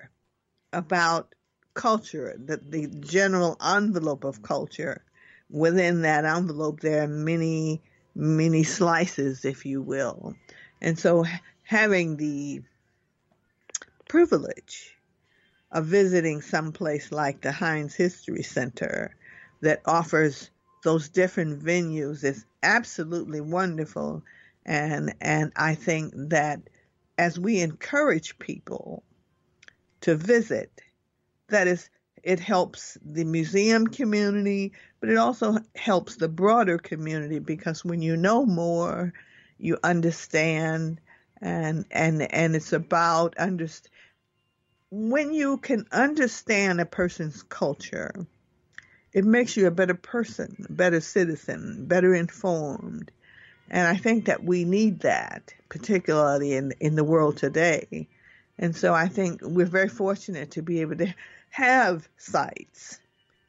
about 0.73 1.36
culture, 1.75 2.36
the, 2.43 2.58
the 2.58 2.88
general 2.88 3.58
envelope 3.63 4.23
of 4.23 4.41
culture. 4.41 5.03
Within 5.51 6.01
that 6.01 6.25
envelope, 6.25 6.79
there 6.79 7.03
are 7.03 7.08
many, 7.08 7.82
many 8.15 8.63
slices, 8.63 9.45
if 9.45 9.65
you 9.65 9.82
will. 9.82 10.36
And 10.82 10.97
so 10.97 11.25
having 11.63 12.17
the 12.17 12.62
privilege 14.08 14.97
of 15.71 15.86
visiting 15.86 16.41
some 16.41 16.71
place 16.71 17.12
like 17.12 17.41
the 17.41 17.51
Heinz 17.51 17.93
History 17.93 18.43
Center 18.43 19.15
that 19.62 19.82
offers 19.86 20.49
those 20.83 21.09
different 21.09 21.63
venues 21.63 22.23
is 22.23 22.45
absolutely 22.63 23.41
wonderful. 23.41 24.23
And, 24.65 25.13
and 25.21 25.51
I 25.55 25.75
think 25.75 26.13
that 26.15 26.61
as 27.17 27.39
we 27.39 27.59
encourage 27.59 28.39
people 28.39 29.03
to 30.01 30.15
visit, 30.15 30.81
that 31.49 31.67
is, 31.67 31.89
it 32.23 32.39
helps 32.39 32.97
the 33.03 33.23
museum 33.23 33.87
community, 33.87 34.73
but 34.99 35.09
it 35.09 35.17
also 35.17 35.57
helps 35.75 36.15
the 36.15 36.27
broader 36.27 36.77
community 36.77 37.39
because 37.39 37.83
when 37.83 38.01
you 38.01 38.17
know 38.17 38.45
more, 38.45 39.13
you 39.57 39.77
understand, 39.83 40.99
and 41.41 41.85
and 41.91 42.21
and 42.33 42.55
it's 42.55 42.73
about 42.73 43.37
understand. 43.37 43.91
When 44.91 45.33
you 45.33 45.57
can 45.57 45.85
understand 45.91 46.81
a 46.81 46.85
person's 46.85 47.43
culture, 47.43 48.25
it 49.13 49.25
makes 49.25 49.57
you 49.57 49.67
a 49.67 49.71
better 49.71 49.93
person, 49.93 50.65
a 50.69 50.71
better 50.71 51.01
citizen, 51.01 51.85
better 51.85 52.13
informed. 52.13 53.11
And 53.69 53.87
I 53.87 53.97
think 53.97 54.25
that 54.25 54.43
we 54.43 54.65
need 54.65 55.01
that, 55.01 55.53
particularly 55.69 56.53
in, 56.53 56.73
in 56.79 56.95
the 56.95 57.03
world 57.03 57.37
today. 57.37 58.07
And 58.57 58.75
so 58.75 58.93
I 58.93 59.07
think 59.07 59.41
we're 59.41 59.65
very 59.65 59.89
fortunate 59.89 60.51
to 60.51 60.61
be 60.61 60.81
able 60.81 60.97
to 60.97 61.13
have 61.49 62.07
sites 62.17 62.99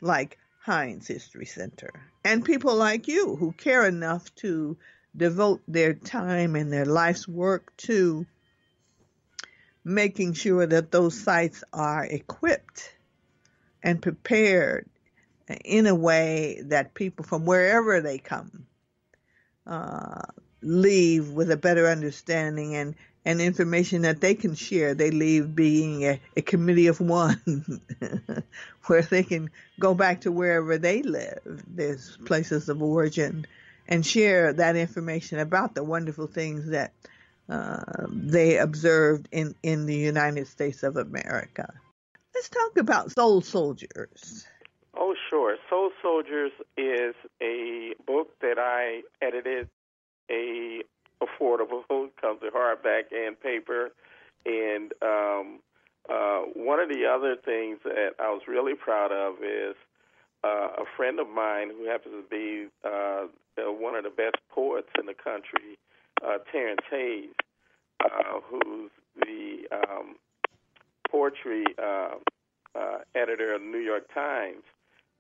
like 0.01 0.39
Heinz 0.61 1.07
History 1.07 1.47
Center 1.47 1.91
and 2.25 2.45
people 2.45 2.75
like 2.75 3.09
you 3.09 3.37
who 3.37 3.53
care 3.53 3.87
enough 3.87 4.35
to 4.37 4.77
devote 5.17 5.63
their 5.67 5.95
time 5.95 6.55
and 6.55 6.73
their 6.73 6.85
life's 6.85 7.27
work 7.27 7.77
to 7.79 8.27
making 9.85 10.35
sure 10.35 10.67
that 10.67 10.93
those 10.93 11.19
sites 11.19 11.65
are 11.73 12.05
equipped 12.05 12.95
and 13.83 14.03
prepared 14.03 14.89
in 15.65 15.87
a 15.87 15.95
way 15.95 16.61
that 16.67 16.95
people 16.95 17.25
from 17.25 17.45
wherever 17.45 18.01
they 18.01 18.19
come 18.19 18.67
uh, 19.67 20.23
leave 20.63 21.31
with 21.31 21.51
a 21.51 21.57
better 21.57 21.87
understanding 21.87 22.75
and, 22.75 22.95
and 23.25 23.41
information 23.41 24.03
that 24.03 24.21
they 24.21 24.35
can 24.35 24.55
share. 24.55 24.95
They 24.95 25.11
leave 25.11 25.55
being 25.55 26.05
a, 26.05 26.21
a 26.37 26.43
committee 26.43 26.87
of 26.89 27.01
one 27.01 27.81
where 28.87 29.03
they 29.03 29.23
can 29.23 29.51
go 29.79 29.95
back 29.95 30.23
to 30.23 30.33
wherever 30.33 30.79
they 30.79 31.03
live, 31.03 31.63
there's 31.67 32.17
places 32.25 32.69
of 32.69 32.83
origin, 32.83 33.47
and 33.89 34.05
share 34.05 34.53
that 34.53 34.77
information 34.77 35.39
about 35.39 35.75
the 35.75 35.85
wonderful 35.85 36.27
things 36.27 36.71
that 36.71 36.93
uh, 37.49 38.07
they 38.09 38.59
observed 38.59 39.29
in, 39.33 39.55
in 39.63 39.87
the 39.87 39.97
United 39.97 40.47
States 40.47 40.83
of 40.83 40.97
America. 40.97 41.73
Let's 42.35 42.49
talk 42.49 42.77
about 42.77 43.13
soul 43.13 43.41
soldiers. 43.41 44.47
Oh, 45.03 45.15
sure. 45.31 45.57
Soul 45.71 45.91
Soldiers 46.03 46.53
is 46.77 47.15
a 47.41 47.95
book 48.07 48.39
that 48.43 48.59
I 48.59 49.01
edited, 49.23 49.67
a 50.31 50.83
affordable, 51.23 51.85
comes 52.21 52.41
in 52.43 52.51
hardback 52.51 53.05
and 53.11 53.41
paper, 53.41 53.93
and 54.45 54.93
um, 55.01 55.61
uh, 56.11 56.41
one 56.55 56.81
of 56.81 56.91
the 56.91 57.07
other 57.07 57.35
things 57.35 57.79
that 57.85 58.11
I 58.19 58.29
was 58.31 58.43
really 58.47 58.75
proud 58.75 59.11
of 59.11 59.43
is 59.43 59.75
uh, 60.45 60.83
a 60.83 60.85
friend 60.99 61.19
of 61.19 61.31
mine 61.31 61.71
who 61.71 61.89
happens 61.89 62.15
to 62.23 62.29
be 62.31 62.69
uh, 62.85 63.27
one 63.57 63.95
of 63.95 64.05
the 64.05 64.11
best 64.11 64.37
poets 64.51 64.89
in 64.99 65.07
the 65.07 65.15
country, 65.15 65.79
uh, 66.23 66.39
Terrance 66.53 66.85
Hayes, 66.91 67.31
uh, 68.05 68.41
who's 68.51 68.91
the 69.17 69.63
um, 69.73 70.17
poetry 71.11 71.65
uh, 71.83 72.17
uh, 72.79 72.99
editor 73.15 73.55
of 73.55 73.63
the 73.63 73.67
New 73.67 73.79
York 73.79 74.13
Times 74.13 74.63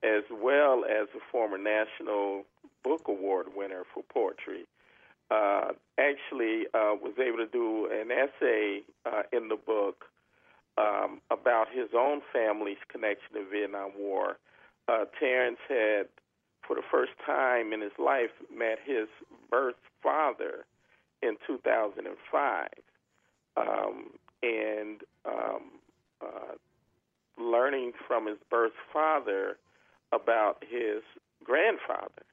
as 0.03 0.25
well 0.31 0.85
as 0.85 1.09
a 1.15 1.21
former 1.31 1.59
National 1.59 2.45
Book 2.83 3.03
Award 3.09 3.49
winner 3.55 3.83
for 3.93 4.03
poetry. 4.13 4.67
Uh, 5.31 5.73
actually, 5.99 6.67
uh, 6.75 6.97
was 7.01 7.15
able 7.19 7.39
to 7.39 7.47
do 7.47 7.89
an 7.93 8.11
essay 8.11 8.81
uh, 9.07 9.23
in 9.33 9.49
the 9.49 9.57
book 9.57 10.07
um, 10.79 11.21
about 11.31 11.67
his 11.73 11.89
own 11.97 12.21
family's 12.33 12.79
connection 12.91 13.35
to 13.35 13.45
Vietnam 13.49 13.91
War. 13.99 14.39
Uh, 14.89 15.05
Terrance 15.19 15.59
had, 15.69 16.09
for 16.67 16.75
the 16.75 16.83
first 16.91 17.13
time 17.25 17.73
in 17.73 17.81
his 17.81 17.93
life, 17.99 18.31
met 18.53 18.79
his 18.85 19.07
birth 19.51 19.77
father 20.03 20.65
in 21.23 21.37
2005, 21.47 22.69
um, 23.57 24.11
and 24.43 25.03
um, 25.27 25.63
uh, 26.23 26.55
learning 27.39 27.93
from 28.09 28.27
his 28.27 28.39
birth 28.51 28.73
father 28.93 29.59
about 30.13 30.63
his 30.69 31.03
grandfather, 31.45 32.25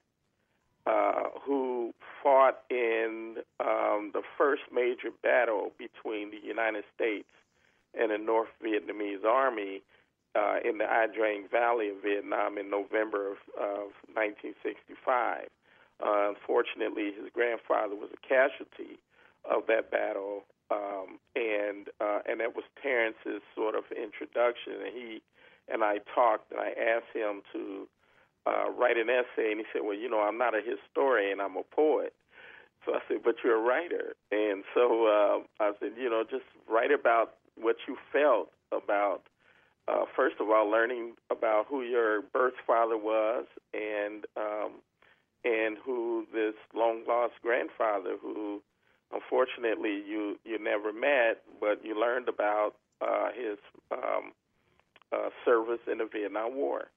uh, 0.86 1.30
who 1.44 1.92
fought 2.22 2.60
in 2.70 3.36
um, 3.60 4.10
the 4.12 4.22
first 4.36 4.62
major 4.72 5.10
battle 5.22 5.72
between 5.78 6.30
the 6.30 6.40
United 6.44 6.84
States 6.94 7.28
and 7.98 8.10
the 8.10 8.18
North 8.18 8.48
Vietnamese 8.62 9.24
Army 9.24 9.82
uh, 10.34 10.56
in 10.64 10.78
the 10.78 10.84
Ia 10.84 11.08
Drang 11.14 11.48
Valley 11.50 11.90
of 11.90 12.02
Vietnam 12.02 12.58
in 12.58 12.70
November 12.70 13.32
of, 13.32 13.38
of 13.58 13.90
1965. 14.14 15.48
Uh, 16.00 16.30
unfortunately, 16.30 17.10
his 17.10 17.30
grandfather 17.32 17.94
was 17.94 18.10
a 18.12 18.20
casualty 18.22 18.98
of 19.44 19.66
that 19.66 19.90
battle, 19.90 20.44
um, 20.70 21.18
and 21.34 21.88
uh, 22.00 22.20
and 22.28 22.40
that 22.40 22.54
was 22.54 22.64
Terrance's 22.80 23.42
sort 23.56 23.74
of 23.74 23.84
introduction. 23.90 24.78
And 24.84 24.94
he 24.94 25.22
and 25.72 25.82
I 25.84 25.98
talked, 26.14 26.50
and 26.50 26.60
I 26.60 26.70
asked 26.70 27.14
him 27.14 27.42
to 27.52 27.88
uh, 28.46 28.70
write 28.70 28.96
an 28.96 29.08
essay, 29.10 29.50
and 29.50 29.60
he 29.60 29.66
said, 29.72 29.82
"Well, 29.84 29.96
you 29.96 30.08
know, 30.08 30.20
I'm 30.20 30.38
not 30.38 30.54
a 30.54 30.60
historian; 30.60 31.40
I'm 31.40 31.56
a 31.56 31.62
poet." 31.62 32.12
So 32.86 32.94
I 32.94 33.00
said, 33.08 33.18
"But 33.24 33.36
you're 33.44 33.56
a 33.56 33.62
writer," 33.62 34.14
and 34.30 34.64
so 34.74 35.06
uh, 35.06 35.62
I 35.62 35.72
said, 35.80 35.92
"You 35.96 36.10
know, 36.10 36.24
just 36.28 36.44
write 36.68 36.92
about 36.92 37.34
what 37.56 37.76
you 37.86 37.96
felt 38.12 38.50
about." 38.72 39.22
Uh, 39.86 40.04
first 40.14 40.36
of 40.38 40.50
all, 40.50 40.70
learning 40.70 41.14
about 41.30 41.66
who 41.68 41.82
your 41.82 42.20
birth 42.20 42.54
father 42.66 42.96
was, 42.96 43.46
and 43.72 44.26
um, 44.36 44.72
and 45.44 45.76
who 45.84 46.26
this 46.32 46.54
long 46.74 47.02
lost 47.06 47.34
grandfather, 47.42 48.16
who 48.20 48.62
unfortunately 49.12 50.02
you 50.06 50.38
you 50.44 50.58
never 50.58 50.92
met, 50.92 51.42
but 51.60 51.84
you 51.84 51.98
learned 51.98 52.28
about 52.28 52.74
uh, 53.00 53.28
his 53.34 53.58
um, 53.92 54.32
uh, 55.12 55.30
service 55.44 55.80
in 55.90 55.98
the 55.98 56.08
Vietnam 56.12 56.56
War. 56.56 56.88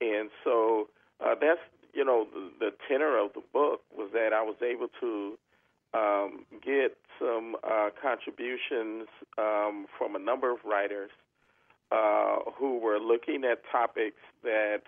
And 0.00 0.30
so 0.44 0.88
uh, 1.24 1.34
that's 1.40 1.60
you 1.92 2.04
know 2.04 2.26
the, 2.32 2.50
the 2.58 2.70
tenor 2.88 3.18
of 3.18 3.32
the 3.34 3.42
book 3.52 3.82
was 3.96 4.10
that 4.12 4.32
I 4.32 4.42
was 4.42 4.56
able 4.62 4.88
to 5.00 5.38
um, 5.92 6.46
get 6.64 6.96
some 7.18 7.56
uh, 7.64 7.90
contributions 8.00 9.08
um, 9.38 9.86
from 9.98 10.14
a 10.14 10.18
number 10.18 10.52
of 10.52 10.58
writers 10.64 11.10
uh, 11.92 12.38
who 12.56 12.78
were 12.78 12.98
looking 12.98 13.44
at 13.44 13.62
topics 13.70 14.20
that 14.42 14.82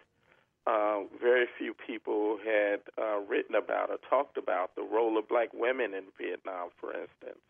uh, 0.67 1.01
very 1.21 1.47
few 1.59 1.75
people 1.75 2.39
had 2.45 2.81
uh, 2.97 3.19
written 3.29 3.57
about 3.57 3.91
or 3.91 3.99
talked 4.09 4.39
about. 4.39 4.75
The 4.77 4.83
role 4.83 5.19
of 5.19 5.29
black 5.29 5.49
women 5.53 5.93
in 5.95 6.05
Vietnam, 6.19 6.69
for 6.81 6.93
instance, 6.93 7.43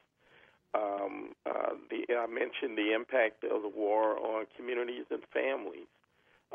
Um, 0.74 1.34
uh, 1.44 1.74
the, 1.90 2.14
I 2.14 2.26
mentioned 2.26 2.78
the 2.78 2.94
impact 2.94 3.44
of 3.44 3.62
the 3.62 3.68
war 3.68 4.18
on 4.18 4.46
communities 4.56 5.04
and 5.10 5.22
families, 5.32 5.90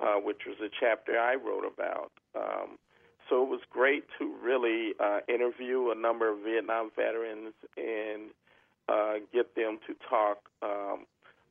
uh, 0.01 0.15
which 0.15 0.41
was 0.47 0.57
a 0.61 0.69
chapter 0.79 1.19
I 1.19 1.35
wrote 1.35 1.65
about. 1.65 2.11
Um, 2.35 2.77
so 3.29 3.43
it 3.43 3.49
was 3.49 3.61
great 3.69 4.05
to 4.19 4.33
really 4.41 4.93
uh, 4.99 5.19
interview 5.27 5.91
a 5.91 5.95
number 5.95 6.31
of 6.31 6.39
Vietnam 6.39 6.91
veterans 6.95 7.53
and 7.75 8.31
uh, 8.87 9.15
get 9.33 9.55
them 9.55 9.79
to 9.85 9.93
talk 10.09 10.37
um, 10.63 11.05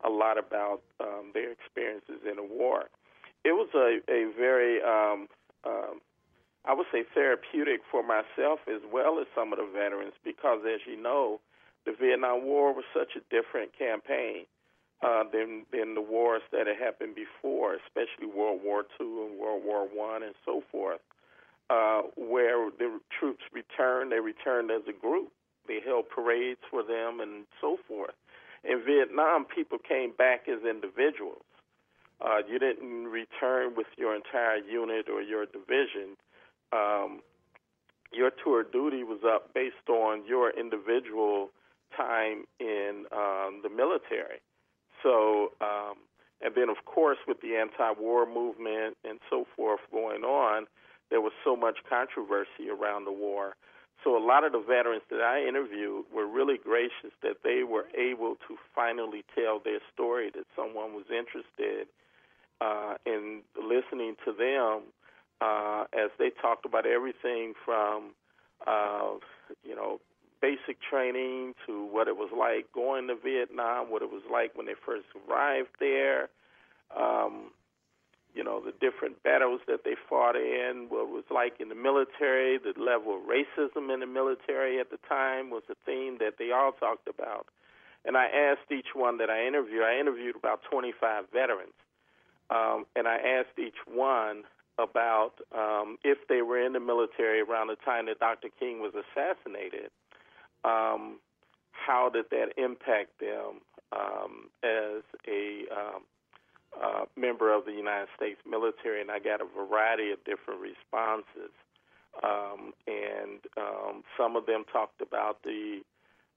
a 0.04 0.08
lot 0.08 0.38
about 0.38 0.80
um, 1.00 1.32
their 1.34 1.52
experiences 1.52 2.20
in 2.28 2.36
the 2.36 2.42
war. 2.42 2.84
It 3.44 3.52
was 3.52 3.68
a, 3.74 4.00
a 4.10 4.32
very, 4.36 4.82
um, 4.82 5.28
um, 5.64 6.00
I 6.64 6.74
would 6.74 6.86
say, 6.90 7.04
therapeutic 7.14 7.80
for 7.90 8.02
myself 8.02 8.60
as 8.66 8.80
well 8.92 9.18
as 9.20 9.26
some 9.34 9.52
of 9.52 9.58
the 9.58 9.68
veterans 9.72 10.14
because, 10.24 10.60
as 10.66 10.80
you 10.86 11.00
know, 11.00 11.40
the 11.86 11.92
Vietnam 11.98 12.44
War 12.44 12.74
was 12.74 12.84
such 12.92 13.16
a 13.16 13.22
different 13.30 13.70
campaign 13.78 14.44
uh, 15.02 15.24
than 15.32 15.64
than 15.72 15.94
the 15.94 16.02
wars 16.02 16.42
that 16.52 16.66
had 16.66 16.76
happened 16.76 17.14
before, 17.14 17.74
especially 17.74 18.26
World 18.26 18.60
War 18.62 18.84
II 19.00 19.06
and 19.30 19.38
World 19.38 19.62
War 19.64 19.86
One 19.86 20.22
and 20.22 20.34
so 20.44 20.62
forth, 20.70 21.00
uh, 21.70 22.02
where 22.16 22.70
the 22.70 23.00
troops 23.18 23.44
returned. 23.52 24.12
They 24.12 24.20
returned 24.20 24.70
as 24.70 24.82
a 24.88 24.92
group. 24.92 25.30
They 25.68 25.80
held 25.84 26.08
parades 26.08 26.60
for 26.70 26.82
them 26.82 27.20
and 27.20 27.46
so 27.60 27.78
forth. 27.88 28.14
In 28.64 28.82
Vietnam, 28.84 29.44
people 29.44 29.78
came 29.78 30.12
back 30.16 30.48
as 30.48 30.64
individuals. 30.68 31.44
Uh, 32.20 32.38
you 32.48 32.58
didn't 32.58 33.06
return 33.06 33.74
with 33.76 33.86
your 33.96 34.16
entire 34.16 34.56
unit 34.56 35.06
or 35.12 35.20
your 35.20 35.44
division. 35.46 36.16
Um, 36.72 37.20
your 38.12 38.30
tour 38.42 38.64
duty 38.64 39.04
was 39.04 39.20
up 39.26 39.52
based 39.52 39.88
on 39.88 40.24
your 40.26 40.50
individual 40.50 41.50
time 41.96 42.44
in 42.60 43.04
um, 43.12 43.60
the 43.62 43.70
military. 43.70 44.40
So, 45.02 45.52
um, 45.60 45.94
and 46.42 46.54
then 46.54 46.68
of 46.68 46.84
course, 46.84 47.18
with 47.26 47.40
the 47.40 47.56
anti-war 47.56 48.26
movement 48.26 48.96
and 49.04 49.18
so 49.30 49.46
forth 49.56 49.80
going 49.90 50.22
on, 50.22 50.66
there 51.10 51.20
was 51.20 51.32
so 51.44 51.56
much 51.56 51.78
controversy 51.88 52.68
around 52.70 53.04
the 53.04 53.12
war. 53.12 53.56
So 54.04 54.16
a 54.16 54.24
lot 54.24 54.44
of 54.44 54.52
the 54.52 54.60
veterans 54.60 55.02
that 55.10 55.20
I 55.20 55.46
interviewed 55.46 56.04
were 56.14 56.26
really 56.26 56.58
gracious 56.62 57.12
that 57.22 57.38
they 57.42 57.62
were 57.62 57.86
able 57.96 58.36
to 58.46 58.56
finally 58.74 59.24
tell 59.34 59.58
their 59.58 59.80
story, 59.92 60.30
that 60.34 60.44
someone 60.54 60.94
was 60.94 61.06
interested 61.10 61.88
uh, 62.60 62.94
in 63.04 63.42
listening 63.56 64.16
to 64.24 64.32
them 64.32 64.92
uh, 65.40 65.84
as 65.92 66.10
they 66.18 66.30
talked 66.30 66.64
about 66.66 66.86
everything 66.86 67.54
from, 67.64 68.14
uh, 68.66 69.14
you 69.64 69.74
know, 69.74 70.00
basic 70.40 70.78
training 70.82 71.54
to 71.66 71.86
what 71.86 72.08
it 72.08 72.16
was 72.16 72.30
like 72.36 72.70
going 72.72 73.08
to 73.08 73.16
Vietnam, 73.16 73.90
what 73.90 74.02
it 74.02 74.10
was 74.10 74.22
like 74.30 74.56
when 74.56 74.66
they 74.66 74.74
first 74.84 75.06
arrived 75.28 75.70
there, 75.80 76.28
um, 76.96 77.50
you 78.34 78.44
know, 78.44 78.60
the 78.60 78.72
different 78.80 79.22
battles 79.22 79.60
that 79.66 79.82
they 79.84 79.96
fought 80.08 80.36
in, 80.36 80.86
what 80.88 81.08
it 81.08 81.12
was 81.12 81.24
like 81.32 81.54
in 81.58 81.70
the 81.70 81.74
military, 81.74 82.58
the 82.58 82.76
level 82.78 83.16
of 83.16 83.22
racism 83.24 83.92
in 83.92 84.00
the 84.00 84.06
military 84.06 84.78
at 84.78 84.90
the 84.90 84.98
time 85.08 85.48
was 85.48 85.62
a 85.70 85.74
theme 85.86 86.18
that 86.20 86.34
they 86.38 86.52
all 86.52 86.72
talked 86.72 87.08
about. 87.08 87.46
And 88.04 88.16
I 88.16 88.26
asked 88.26 88.70
each 88.70 88.94
one 88.94 89.18
that 89.18 89.30
I 89.30 89.46
interviewed, 89.46 89.82
I 89.82 89.98
interviewed 89.98 90.36
about 90.36 90.60
25 90.70 91.24
veterans, 91.32 91.74
um, 92.50 92.84
and 92.94 93.08
I 93.08 93.16
asked 93.16 93.58
each 93.58 93.80
one 93.88 94.44
about 94.78 95.32
um, 95.56 95.96
if 96.04 96.18
they 96.28 96.42
were 96.42 96.60
in 96.60 96.74
the 96.74 96.80
military 96.80 97.40
around 97.40 97.68
the 97.68 97.80
time 97.84 98.06
that 98.06 98.20
Dr. 98.20 98.48
King 98.60 98.80
was 98.80 98.92
assassinated, 98.92 99.90
um, 100.64 101.18
how 101.70 102.08
did 102.08 102.26
that 102.30 102.54
impact 102.56 103.20
them 103.20 103.60
um, 103.92 104.50
as 104.64 105.02
a 105.28 105.64
um, 105.72 106.02
uh, 106.82 107.04
member 107.16 107.54
of 107.54 107.64
the 107.64 107.72
United 107.72 108.08
States 108.16 108.40
military? 108.48 109.00
And 109.00 109.10
I 109.10 109.18
got 109.18 109.40
a 109.40 109.46
variety 109.46 110.10
of 110.10 110.18
different 110.24 110.60
responses. 110.60 111.52
Um, 112.24 112.72
and 112.86 113.40
um, 113.58 114.02
some 114.16 114.36
of 114.36 114.46
them 114.46 114.64
talked 114.72 115.02
about 115.02 115.42
the 115.42 115.80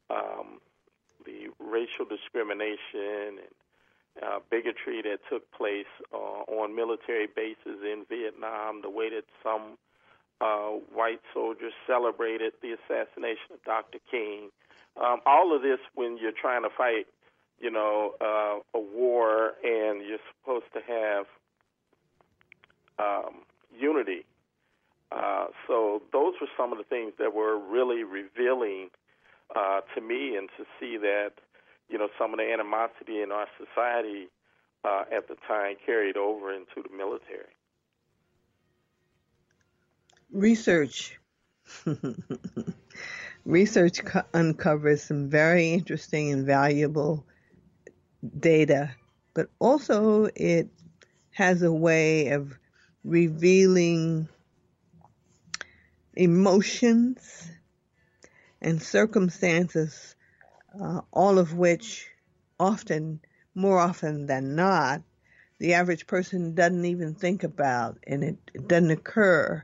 um, 0.09 0.59
the 1.25 1.47
racial 1.59 2.05
discrimination 2.09 3.39
and 3.39 3.53
uh, 4.23 4.39
bigotry 4.49 5.01
that 5.03 5.19
took 5.29 5.49
place 5.51 5.89
uh, 6.13 6.43
on 6.51 6.75
military 6.75 7.27
bases 7.27 7.79
in 7.83 8.05
Vietnam, 8.09 8.81
the 8.81 8.89
way 8.89 9.09
that 9.09 9.23
some 9.43 9.77
uh, 10.41 10.69
white 10.93 11.21
soldiers 11.33 11.73
celebrated 11.85 12.53
the 12.61 12.71
assassination 12.73 13.53
of 13.53 13.63
Dr. 13.63 13.99
King. 14.09 14.49
Um, 14.97 15.19
all 15.25 15.55
of 15.55 15.61
this 15.61 15.79
when 15.95 16.17
you're 16.17 16.31
trying 16.31 16.63
to 16.63 16.69
fight, 16.69 17.07
you 17.59 17.69
know, 17.69 18.13
uh, 18.21 18.59
a 18.77 18.81
war 18.81 19.53
and 19.63 20.05
you're 20.05 20.19
supposed 20.39 20.65
to 20.73 20.79
have 20.87 21.25
um, 22.97 23.41
unity. 23.77 24.25
Uh, 25.11 25.47
so 25.67 26.01
those 26.13 26.35
were 26.39 26.47
some 26.55 26.71
of 26.71 26.77
the 26.77 26.83
things 26.83 27.13
that 27.19 27.33
were 27.33 27.57
really 27.57 28.03
revealing 28.03 28.89
uh, 29.55 29.81
to 29.95 30.01
me, 30.01 30.35
and 30.35 30.47
to 30.57 30.63
see 30.79 30.95
that, 30.97 31.31
you 31.89 31.97
know, 31.97 32.07
some 32.19 32.31
of 32.33 32.37
the 32.37 32.53
animosity 32.53 33.21
in 33.21 33.31
our 33.31 33.47
society 33.57 34.29
uh, 34.85 35.03
at 35.11 35.27
the 35.27 35.35
time 35.47 35.75
carried 35.83 36.15
over 36.15 36.53
into 36.53 36.87
the 36.87 36.95
military 36.95 37.49
research. 40.31 41.19
Research 43.45 44.03
co- 44.03 44.23
uncovers 44.33 45.03
some 45.03 45.29
very 45.29 45.71
interesting 45.71 46.31
and 46.31 46.45
valuable 46.45 47.25
data, 48.39 48.91
but 49.33 49.49
also 49.59 50.25
it 50.35 50.69
has 51.31 51.61
a 51.61 51.71
way 51.71 52.29
of 52.29 52.57
revealing 53.03 54.27
emotions 56.15 57.49
and 58.61 58.81
circumstances, 58.81 60.15
uh, 60.79 61.01
all 61.11 61.39
of 61.39 61.53
which 61.53 62.07
often, 62.59 63.21
more 63.55 63.79
often 63.79 64.25
than 64.25 64.55
not, 64.55 65.01
the 65.59 65.73
average 65.73 66.07
person 66.07 66.53
doesn't 66.55 66.85
even 66.85 67.15
think 67.15 67.43
about 67.43 67.97
and 68.05 68.23
it, 68.23 68.37
it 68.53 68.67
doesn't 68.67 68.91
occur 68.91 69.63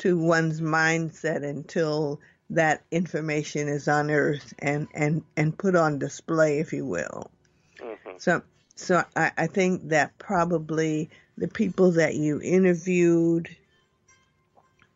to 0.00 0.18
one's 0.18 0.60
mindset 0.60 1.44
until 1.44 2.20
that 2.50 2.82
information 2.90 3.68
is 3.68 3.86
unearthed 3.86 4.54
and, 4.58 4.88
and, 4.94 5.22
and 5.36 5.56
put 5.56 5.76
on 5.76 5.98
display, 5.98 6.58
if 6.58 6.72
you 6.72 6.84
will. 6.84 7.30
Mm-hmm. 7.78 8.10
So, 8.18 8.42
so 8.74 9.04
I, 9.14 9.30
I 9.36 9.46
think 9.46 9.88
that 9.90 10.18
probably 10.18 11.10
the 11.38 11.48
people 11.48 11.92
that 11.92 12.14
you 12.14 12.40
interviewed 12.42 13.54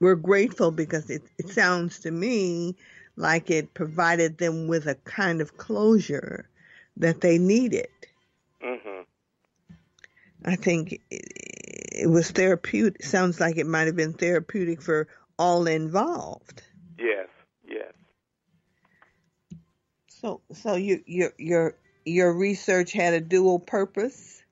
were 0.00 0.16
grateful 0.16 0.70
because 0.70 1.08
it, 1.10 1.22
it 1.38 1.48
sounds 1.50 2.00
to 2.00 2.10
me 2.10 2.74
like 3.16 3.50
it 3.50 3.72
provided 3.74 4.38
them 4.38 4.66
with 4.66 4.86
a 4.86 4.96
kind 4.96 5.40
of 5.40 5.56
closure 5.56 6.48
that 6.96 7.20
they 7.20 7.38
needed. 7.38 7.88
Mm-hmm. 8.62 9.02
I 10.44 10.56
think 10.56 11.00
it 11.94 12.08
was 12.08 12.30
therapeutic. 12.30 13.02
Sounds 13.02 13.40
like 13.40 13.56
it 13.56 13.66
might 13.66 13.86
have 13.86 13.96
been 13.96 14.12
therapeutic 14.12 14.82
for 14.82 15.08
all 15.38 15.66
involved. 15.66 16.62
Yes, 16.98 17.28
yes. 17.68 17.92
So, 20.08 20.40
so 20.52 20.74
you, 20.74 21.02
your 21.06 21.32
your 21.38 21.76
your 22.04 22.32
research 22.32 22.92
had 22.92 23.14
a 23.14 23.20
dual 23.20 23.58
purpose. 23.58 24.42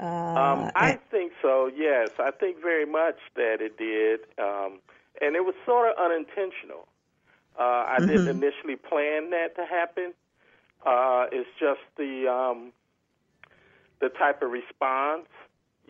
Uh, 0.00 0.04
um, 0.04 0.70
I 0.74 0.98
think 1.10 1.32
so. 1.42 1.70
Yes, 1.74 2.10
I 2.18 2.30
think 2.30 2.60
very 2.60 2.86
much 2.86 3.16
that 3.36 3.58
it 3.60 3.76
did, 3.78 4.20
um, 4.38 4.80
and 5.20 5.36
it 5.36 5.44
was 5.44 5.54
sort 5.66 5.90
of 5.90 5.96
unintentional. 5.98 6.88
Uh, 7.58 7.62
I 7.62 7.96
mm-hmm. 7.98 8.08
didn't 8.08 8.28
initially 8.28 8.76
plan 8.76 9.30
that 9.30 9.54
to 9.56 9.66
happen. 9.66 10.14
Uh, 10.84 11.26
it's 11.30 11.48
just 11.60 11.80
the 11.96 12.26
um, 12.26 12.72
the 14.00 14.08
type 14.08 14.42
of 14.42 14.50
response. 14.50 15.28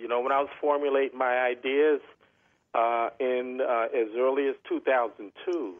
You 0.03 0.09
know, 0.09 0.21
when 0.21 0.33
I 0.33 0.41
was 0.41 0.51
formulating 0.61 1.17
my 1.17 1.39
ideas 1.39 2.01
uh, 2.75 3.11
in 3.21 3.61
uh, 3.61 3.87
as 3.97 4.09
early 4.17 4.49
as 4.49 4.57
2002 4.69 5.75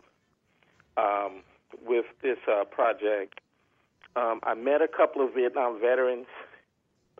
um, 0.97 1.43
with 1.85 2.05
this 2.23 2.39
uh, 2.49 2.63
project, 2.65 3.41
um, 4.15 4.39
I 4.45 4.55
met 4.55 4.81
a 4.81 4.87
couple 4.87 5.27
of 5.27 5.35
Vietnam 5.35 5.81
veterans 5.81 6.29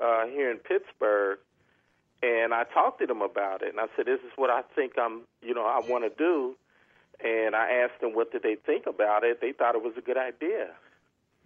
uh, 0.01 0.27
here 0.27 0.49
in 0.49 0.59
Pittsburgh, 0.59 1.41
and 2.23 2.55
I 2.55 2.63
talked 2.73 3.01
to 3.01 3.07
them 3.07 3.21
about 3.21 3.63
it. 3.63 3.71
And 3.71 3.81
I 3.81 3.87
said, 3.97 4.07
"This 4.07 4.21
is 4.21 4.31
what 4.37 4.51
I 4.51 4.63
think 4.77 4.93
I'm, 4.97 5.23
you 5.43 5.55
know, 5.55 5.65
I 5.65 5.81
want 5.81 6.05
to 6.05 6.11
do." 6.17 6.55
And 7.19 7.57
I 7.57 7.83
asked 7.85 8.01
them 8.01 8.15
what 8.15 8.31
did 8.31 8.45
they 8.45 8.55
think 8.55 8.87
about 8.87 9.25
it. 9.25 9.41
They 9.41 9.51
thought 9.51 9.75
it 9.75 9.83
was 9.83 9.95
a 9.99 10.01
good 10.01 10.19
idea. 10.19 10.69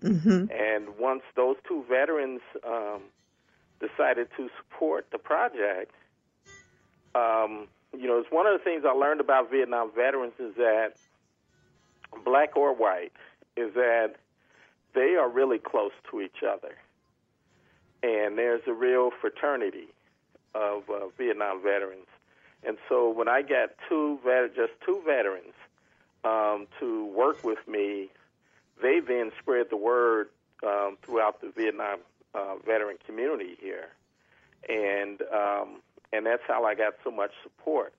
Mm-hmm. 0.03 0.51
And 0.53 0.99
once 0.99 1.23
those 1.35 1.57
two 1.67 1.83
veterans 1.89 2.43
um, 2.67 3.01
decided 3.81 4.29
to 4.37 4.49
support 4.59 5.07
the 5.13 5.19
project, 5.19 5.93
um, 7.15 7.69
you 7.97 8.07
know, 8.07 8.19
it's 8.19 8.31
one 8.31 8.47
of 8.47 8.53
the 8.53 8.63
things 8.63 8.85
I 8.87 8.93
learned 8.93 9.21
about 9.21 9.51
Vietnam 9.51 9.91
veterans 9.95 10.35
is 10.39 10.55
that, 10.57 10.93
black 12.25 12.57
or 12.57 12.75
white, 12.75 13.13
is 13.57 13.75
that 13.75 14.17
they 14.95 15.17
are 15.17 15.29
really 15.29 15.59
close 15.59 15.93
to 16.11 16.21
each 16.21 16.43
other, 16.43 16.75
and 18.03 18.37
there's 18.37 18.63
a 18.67 18.73
real 18.73 19.11
fraternity 19.21 19.89
of 20.55 20.89
uh, 20.91 21.09
Vietnam 21.19 21.63
veterans. 21.63 22.07
And 22.67 22.79
so 22.89 23.11
when 23.11 23.29
I 23.29 23.43
got 23.43 23.71
two 23.89 24.19
vet- 24.25 24.55
just 24.57 24.73
two 24.85 25.03
veterans 25.05 25.55
um, 26.25 26.67
to 26.81 27.07
work 27.07 27.45
with 27.45 27.59
me, 27.69 28.09
they 28.83 29.01
then 29.01 29.33
spread 29.39 29.67
the 29.71 29.77
word 29.77 30.29
um, 30.67 30.97
throughout 31.03 31.41
the 31.41 31.51
Vietnam 31.51 31.99
uh, 32.37 32.57
veteran 32.65 32.97
community 33.07 33.57
here, 33.61 33.89
and 34.69 35.23
um, 35.33 35.81
and 36.13 36.27
that's 36.27 36.43
how 36.47 36.65
I 36.65 36.75
got 36.75 36.95
so 37.03 37.11
much 37.11 37.31
support. 37.43 37.95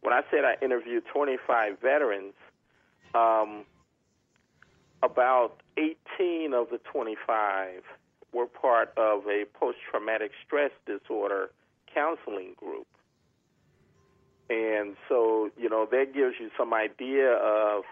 When 0.00 0.12
I 0.12 0.22
said 0.30 0.44
I 0.44 0.56
interviewed 0.64 1.04
25 1.12 1.78
veterans, 1.80 2.34
um, 3.14 3.64
about 5.02 5.60
18 5.76 6.54
of 6.54 6.70
the 6.70 6.78
25 6.92 7.82
were 8.32 8.46
part 8.46 8.92
of 8.96 9.26
a 9.26 9.44
post-traumatic 9.52 10.32
stress 10.44 10.70
disorder 10.86 11.50
counseling 11.92 12.54
group. 12.56 12.86
And 14.48 14.96
so, 15.08 15.50
you 15.58 15.68
know, 15.68 15.86
that 15.90 16.14
gives 16.14 16.34
you 16.40 16.50
some 16.56 16.74
idea 16.74 17.32
of 17.32 17.84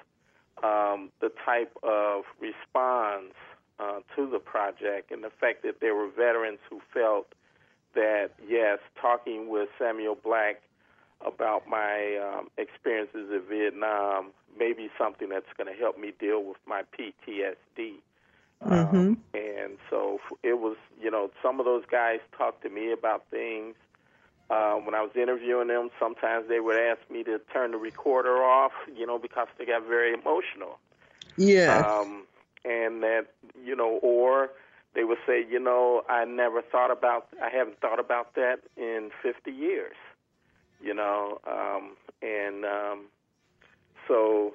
um, 0.62 1.10
the 1.20 1.30
type 1.44 1.72
of 1.82 2.24
response 2.40 3.34
uh, 3.80 4.00
to 4.16 4.28
the 4.28 4.38
project 4.38 5.10
and 5.10 5.24
the 5.24 5.30
fact 5.30 5.62
that 5.62 5.80
there 5.80 5.94
were 5.94 6.08
veterans 6.08 6.58
who 6.68 6.80
felt 6.92 7.32
that, 7.94 8.30
yes, 8.46 8.78
talking 9.00 9.48
with 9.48 9.68
Samuel 9.78 10.16
Black 10.22 10.62
about 11.26 11.68
my 11.68 12.16
um, 12.16 12.48
experiences 12.56 13.30
in 13.30 13.42
Vietnam 13.48 14.28
may 14.58 14.72
be 14.72 14.90
something 14.98 15.28
that's 15.28 15.52
going 15.56 15.72
to 15.72 15.78
help 15.78 15.98
me 15.98 16.12
deal 16.18 16.42
with 16.42 16.58
my 16.66 16.82
PTSD. 16.98 17.94
Mm-hmm. 18.64 18.96
Um, 18.96 19.18
and 19.34 19.78
so 19.88 20.20
it 20.42 20.58
was, 20.58 20.76
you 21.00 21.10
know, 21.10 21.30
some 21.42 21.58
of 21.60 21.66
those 21.66 21.84
guys 21.90 22.20
talked 22.36 22.62
to 22.62 22.68
me 22.68 22.92
about 22.92 23.24
things. 23.30 23.74
Uh, 24.50 24.74
when 24.74 24.94
I 24.94 25.00
was 25.00 25.12
interviewing 25.14 25.68
them, 25.68 25.90
sometimes 25.98 26.48
they 26.48 26.60
would 26.60 26.76
ask 26.76 26.98
me 27.10 27.22
to 27.24 27.40
turn 27.52 27.70
the 27.70 27.78
recorder 27.78 28.42
off, 28.42 28.72
you 28.94 29.06
know, 29.06 29.18
because 29.18 29.46
they 29.58 29.64
got 29.64 29.86
very 29.86 30.12
emotional. 30.12 30.78
Yeah. 31.36 31.78
Um, 31.86 32.24
and 32.64 33.02
that, 33.02 33.26
you 33.64 33.74
know, 33.74 33.98
or 34.02 34.50
they 34.94 35.04
would 35.04 35.18
say, 35.26 35.44
you 35.48 35.60
know, 35.60 36.02
I 36.08 36.24
never 36.24 36.62
thought 36.62 36.90
about, 36.90 37.28
I 37.42 37.48
haven't 37.48 37.80
thought 37.80 38.00
about 38.00 38.34
that 38.34 38.60
in 38.76 39.10
50 39.22 39.50
years, 39.50 39.96
you 40.82 40.94
know, 40.94 41.40
um, 41.46 41.96
and 42.22 42.64
um, 42.64 43.04
so, 44.08 44.54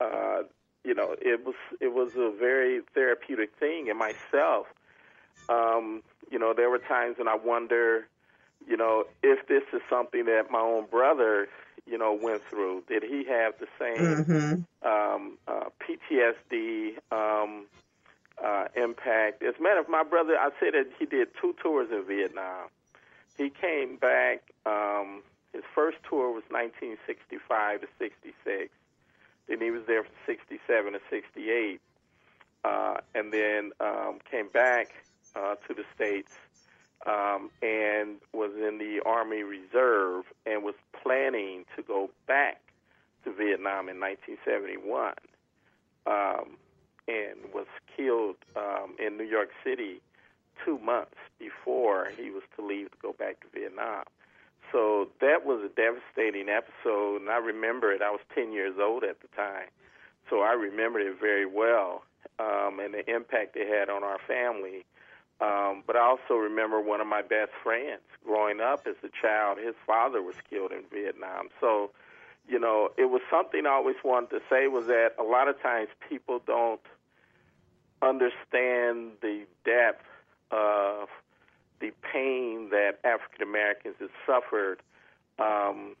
uh, 0.00 0.42
you 0.84 0.94
know, 0.94 1.16
it 1.20 1.44
was 1.44 1.56
it 1.80 1.92
was 1.92 2.12
a 2.16 2.30
very 2.38 2.80
therapeutic 2.94 3.50
thing. 3.58 3.90
And 3.90 3.98
myself, 3.98 4.66
um, 5.48 6.02
you 6.30 6.38
know, 6.38 6.54
there 6.56 6.70
were 6.70 6.78
times 6.78 7.18
when 7.18 7.26
I 7.28 7.34
wonder, 7.34 8.06
you 8.66 8.76
know, 8.76 9.04
if 9.22 9.46
this 9.48 9.64
is 9.72 9.80
something 9.90 10.26
that 10.26 10.44
my 10.50 10.60
own 10.60 10.86
brother, 10.86 11.48
you 11.86 11.98
know, 11.98 12.18
went 12.20 12.42
through. 12.44 12.82
Did 12.88 13.02
he 13.02 13.24
have 13.24 13.54
the 13.58 13.68
same 13.78 14.24
mm-hmm. 14.24 14.86
um, 14.86 15.38
uh, 15.46 15.70
PTSD 15.80 16.96
um, 17.12 17.66
uh, 18.44 18.64
impact? 18.74 19.42
As 19.42 19.54
a 19.58 19.62
matter 19.62 19.80
of 19.80 19.86
fact, 19.86 19.90
my 19.90 20.02
brother, 20.02 20.36
I 20.38 20.50
said 20.60 20.74
that 20.74 20.86
he 20.98 21.06
did 21.06 21.28
two 21.40 21.54
tours 21.62 21.88
in 21.90 22.04
Vietnam. 22.04 22.68
He 23.38 23.50
came 23.50 23.96
back. 23.96 24.42
Um, 24.64 25.22
his 25.52 25.62
first 25.74 25.98
tour 26.08 26.32
was 26.32 26.42
1965 26.50 27.80
to 27.82 27.86
66. 27.98 28.70
Then 29.48 29.60
he 29.60 29.70
was 29.70 29.82
there 29.86 30.02
from 30.02 30.12
67 30.26 30.92
to 30.92 31.00
68. 31.08 31.80
Uh, 32.64 32.96
and 33.14 33.32
then 33.32 33.70
um, 33.80 34.18
came 34.28 34.48
back 34.48 34.92
uh, 35.36 35.54
to 35.68 35.74
the 35.74 35.84
States 35.94 36.32
um, 37.06 37.50
and 37.62 38.16
was 38.32 38.52
in 38.56 38.78
the 38.78 39.00
Army 39.06 39.42
Reserve 39.42 40.24
and 40.44 40.62
was 40.62 40.74
planning 41.02 41.64
to 41.76 41.82
go 41.82 42.10
back 42.26 42.60
to 43.24 43.32
Vietnam 43.32 43.88
in 43.88 44.00
1971 44.00 45.14
um, 46.06 46.56
and 47.08 47.52
was 47.54 47.66
killed 47.96 48.36
um, 48.56 48.96
in 48.98 49.16
New 49.16 49.24
York 49.24 49.50
City 49.64 50.00
two 50.64 50.78
months 50.78 51.16
before 51.38 52.08
he 52.16 52.30
was 52.30 52.42
to 52.56 52.66
leave 52.66 52.90
to 52.90 52.96
go 53.00 53.12
back 53.12 53.40
to 53.40 53.46
Vietnam. 53.52 54.04
So 54.72 55.08
that 55.20 55.46
was 55.46 55.62
a 55.64 55.68
devastating 55.68 56.48
episode, 56.48 57.20
and 57.20 57.30
I 57.30 57.36
remember 57.36 57.92
it. 57.92 58.02
I 58.02 58.10
was 58.10 58.20
10 58.34 58.52
years 58.52 58.74
old 58.80 59.04
at 59.04 59.20
the 59.20 59.28
time, 59.36 59.68
so 60.28 60.40
I 60.40 60.52
remembered 60.52 61.02
it 61.02 61.20
very 61.20 61.46
well 61.46 62.02
um, 62.38 62.80
and 62.80 62.94
the 62.94 63.08
impact 63.08 63.56
it 63.56 63.68
had 63.68 63.88
on 63.88 64.02
our 64.02 64.18
family. 64.26 64.84
Um, 65.40 65.82
but 65.86 65.96
I 65.96 66.00
also 66.00 66.34
remember 66.34 66.80
one 66.80 67.00
of 67.00 67.06
my 67.06 67.22
best 67.22 67.52
friends 67.62 68.00
growing 68.24 68.60
up 68.60 68.86
as 68.86 68.96
a 69.02 69.10
child. 69.20 69.58
His 69.58 69.74
father 69.86 70.22
was 70.22 70.36
killed 70.48 70.72
in 70.72 70.84
Vietnam. 70.90 71.48
So, 71.60 71.90
you 72.48 72.58
know, 72.58 72.90
it 72.96 73.10
was 73.10 73.20
something 73.30 73.66
I 73.66 73.70
always 73.70 73.96
wanted 74.02 74.30
to 74.30 74.40
say 74.48 74.68
was 74.68 74.86
that 74.86 75.10
a 75.18 75.22
lot 75.22 75.48
of 75.48 75.60
times 75.60 75.88
people 76.08 76.40
don't 76.46 76.80
understand 78.00 79.12
the 79.20 79.44
depth 79.64 80.06
of 80.50 81.08
the 81.80 81.92
pain 82.12 82.70
that 82.70 82.98
African 83.04 83.42
Americans 83.42 83.96
have 84.00 84.10
suffered, 84.26 84.80
um, 85.38 85.96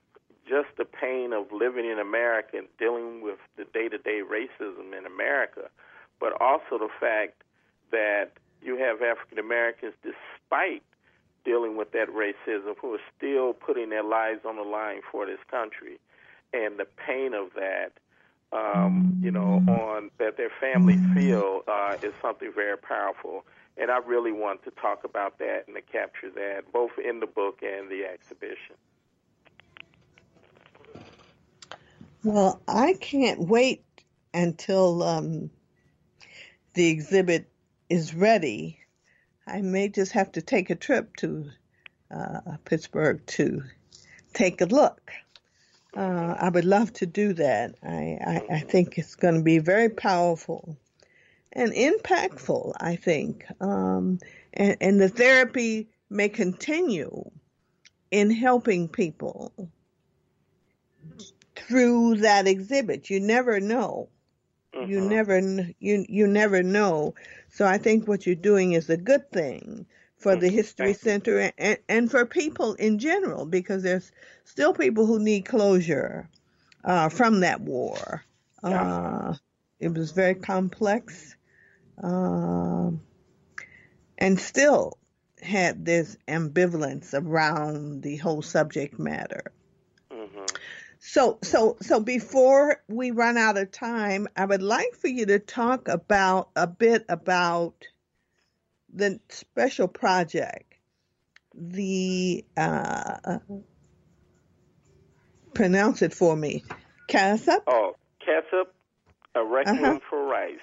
just 0.48 0.68
the 0.78 0.84
pain 0.84 1.32
of 1.32 1.52
living 1.52 1.84
in 1.84 1.98
America 1.98 2.56
and 2.56 2.68
dealing 2.78 3.20
with 3.20 3.38
the 3.56 3.64
day 3.64 3.88
to 3.88 3.98
day 3.98 4.22
racism 4.22 4.96
in 4.96 5.04
America, 5.04 5.68
but 6.20 6.40
also 6.40 6.78
the 6.78 6.88
fact 7.00 7.42
that 7.90 8.32
you 8.66 8.76
have 8.76 9.00
African 9.00 9.38
Americans, 9.38 9.94
despite 10.02 10.82
dealing 11.44 11.76
with 11.76 11.92
that 11.92 12.08
racism, 12.08 12.74
who 12.80 12.94
are 12.94 13.00
still 13.16 13.52
putting 13.52 13.88
their 13.90 14.02
lives 14.02 14.40
on 14.44 14.56
the 14.56 14.62
line 14.62 15.00
for 15.10 15.24
this 15.24 15.38
country, 15.50 15.98
and 16.52 16.78
the 16.78 16.86
pain 17.06 17.32
of 17.34 17.50
that, 17.54 17.92
um, 18.52 19.18
you 19.22 19.30
know, 19.30 19.62
on 19.68 20.10
that 20.18 20.36
their 20.36 20.50
families 20.60 21.00
feel 21.14 21.62
uh, 21.68 21.96
is 22.02 22.12
something 22.20 22.50
very 22.54 22.76
powerful. 22.76 23.44
And 23.78 23.90
I 23.90 23.98
really 23.98 24.32
want 24.32 24.64
to 24.64 24.70
talk 24.70 25.04
about 25.04 25.38
that 25.38 25.64
and 25.66 25.76
to 25.76 25.82
capture 25.82 26.30
that, 26.30 26.72
both 26.72 26.92
in 26.98 27.20
the 27.20 27.26
book 27.26 27.60
and 27.62 27.90
the 27.90 28.04
exhibition. 28.04 28.76
Well, 32.24 32.60
I 32.66 32.94
can't 32.94 33.40
wait 33.40 33.84
until 34.32 35.02
um, 35.02 35.50
the 36.74 36.88
exhibit 36.88 37.48
is 37.88 38.14
ready. 38.14 38.80
I 39.46 39.62
may 39.62 39.88
just 39.88 40.12
have 40.12 40.32
to 40.32 40.42
take 40.42 40.70
a 40.70 40.74
trip 40.74 41.16
to 41.16 41.50
uh, 42.14 42.56
Pittsburgh 42.64 43.24
to 43.26 43.62
take 44.32 44.60
a 44.60 44.66
look. 44.66 45.10
Uh, 45.96 46.34
I 46.38 46.50
would 46.50 46.64
love 46.64 46.92
to 46.94 47.06
do 47.06 47.32
that. 47.34 47.74
I, 47.82 48.18
I, 48.50 48.56
I 48.56 48.60
think 48.60 48.98
it's 48.98 49.14
going 49.14 49.36
to 49.36 49.42
be 49.42 49.58
very 49.58 49.88
powerful 49.88 50.76
and 51.52 51.72
impactful, 51.72 52.74
I 52.78 52.96
think. 52.96 53.46
Um, 53.60 54.18
and, 54.52 54.76
and 54.80 55.00
the 55.00 55.08
therapy 55.08 55.88
may 56.10 56.28
continue 56.28 57.30
in 58.10 58.30
helping 58.30 58.88
people 58.88 59.52
through 61.56 62.16
that 62.16 62.46
exhibit. 62.46 63.08
You 63.08 63.20
never 63.20 63.58
know. 63.58 64.10
Mm-hmm. 64.76 64.90
You 64.90 65.00
never 65.00 65.40
you 65.80 66.04
you 66.08 66.26
never 66.26 66.62
know. 66.62 67.14
So 67.50 67.66
I 67.66 67.78
think 67.78 68.06
what 68.08 68.26
you're 68.26 68.34
doing 68.36 68.72
is 68.72 68.90
a 68.90 68.96
good 68.96 69.30
thing 69.32 69.86
for 70.18 70.36
the 70.36 70.48
History 70.48 70.94
Center 70.94 71.52
and, 71.58 71.78
and 71.88 72.10
for 72.10 72.26
people 72.26 72.74
in 72.74 72.98
general 72.98 73.46
because 73.46 73.82
there's 73.82 74.12
still 74.44 74.74
people 74.74 75.06
who 75.06 75.18
need 75.20 75.46
closure 75.46 76.28
uh, 76.84 77.08
from 77.08 77.40
that 77.40 77.60
war. 77.60 78.24
Uh, 78.62 79.34
it 79.80 79.94
was 79.94 80.12
very 80.12 80.34
complex 80.34 81.36
um, 82.02 83.00
and 84.18 84.40
still 84.40 84.98
had 85.42 85.84
this 85.84 86.16
ambivalence 86.28 87.14
around 87.14 88.02
the 88.02 88.16
whole 88.16 88.42
subject 88.42 88.98
matter. 88.98 89.52
So, 90.98 91.38
so, 91.42 91.76
so 91.80 92.00
before 92.00 92.82
we 92.88 93.10
run 93.10 93.36
out 93.36 93.56
of 93.56 93.70
time, 93.70 94.28
I 94.36 94.44
would 94.44 94.62
like 94.62 94.94
for 94.94 95.08
you 95.08 95.26
to 95.26 95.38
talk 95.38 95.88
about 95.88 96.50
a 96.56 96.66
bit 96.66 97.04
about 97.08 97.74
the 98.92 99.20
special 99.28 99.88
project, 99.88 100.74
the 101.54 102.44
uh, 102.56 103.38
pronounce 105.54 106.02
it 106.02 106.14
for 106.14 106.34
me, 106.34 106.64
CASUP. 107.08 107.62
Oh, 107.66 107.94
CASUP, 108.26 108.66
a 109.34 109.44
Requiem 109.44 109.84
Uh-huh. 109.84 110.00
for 110.08 110.26
Rice. 110.26 110.60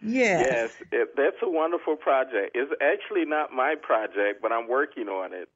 Yes. 0.00 0.46
Yes, 0.46 0.70
it, 0.92 1.16
that's 1.16 1.36
a 1.42 1.48
wonderful 1.48 1.96
project. 1.96 2.52
It's 2.54 2.72
actually 2.80 3.24
not 3.24 3.52
my 3.52 3.74
project, 3.80 4.40
but 4.42 4.52
I'm 4.52 4.68
working 4.68 5.08
on 5.08 5.32
it. 5.32 5.48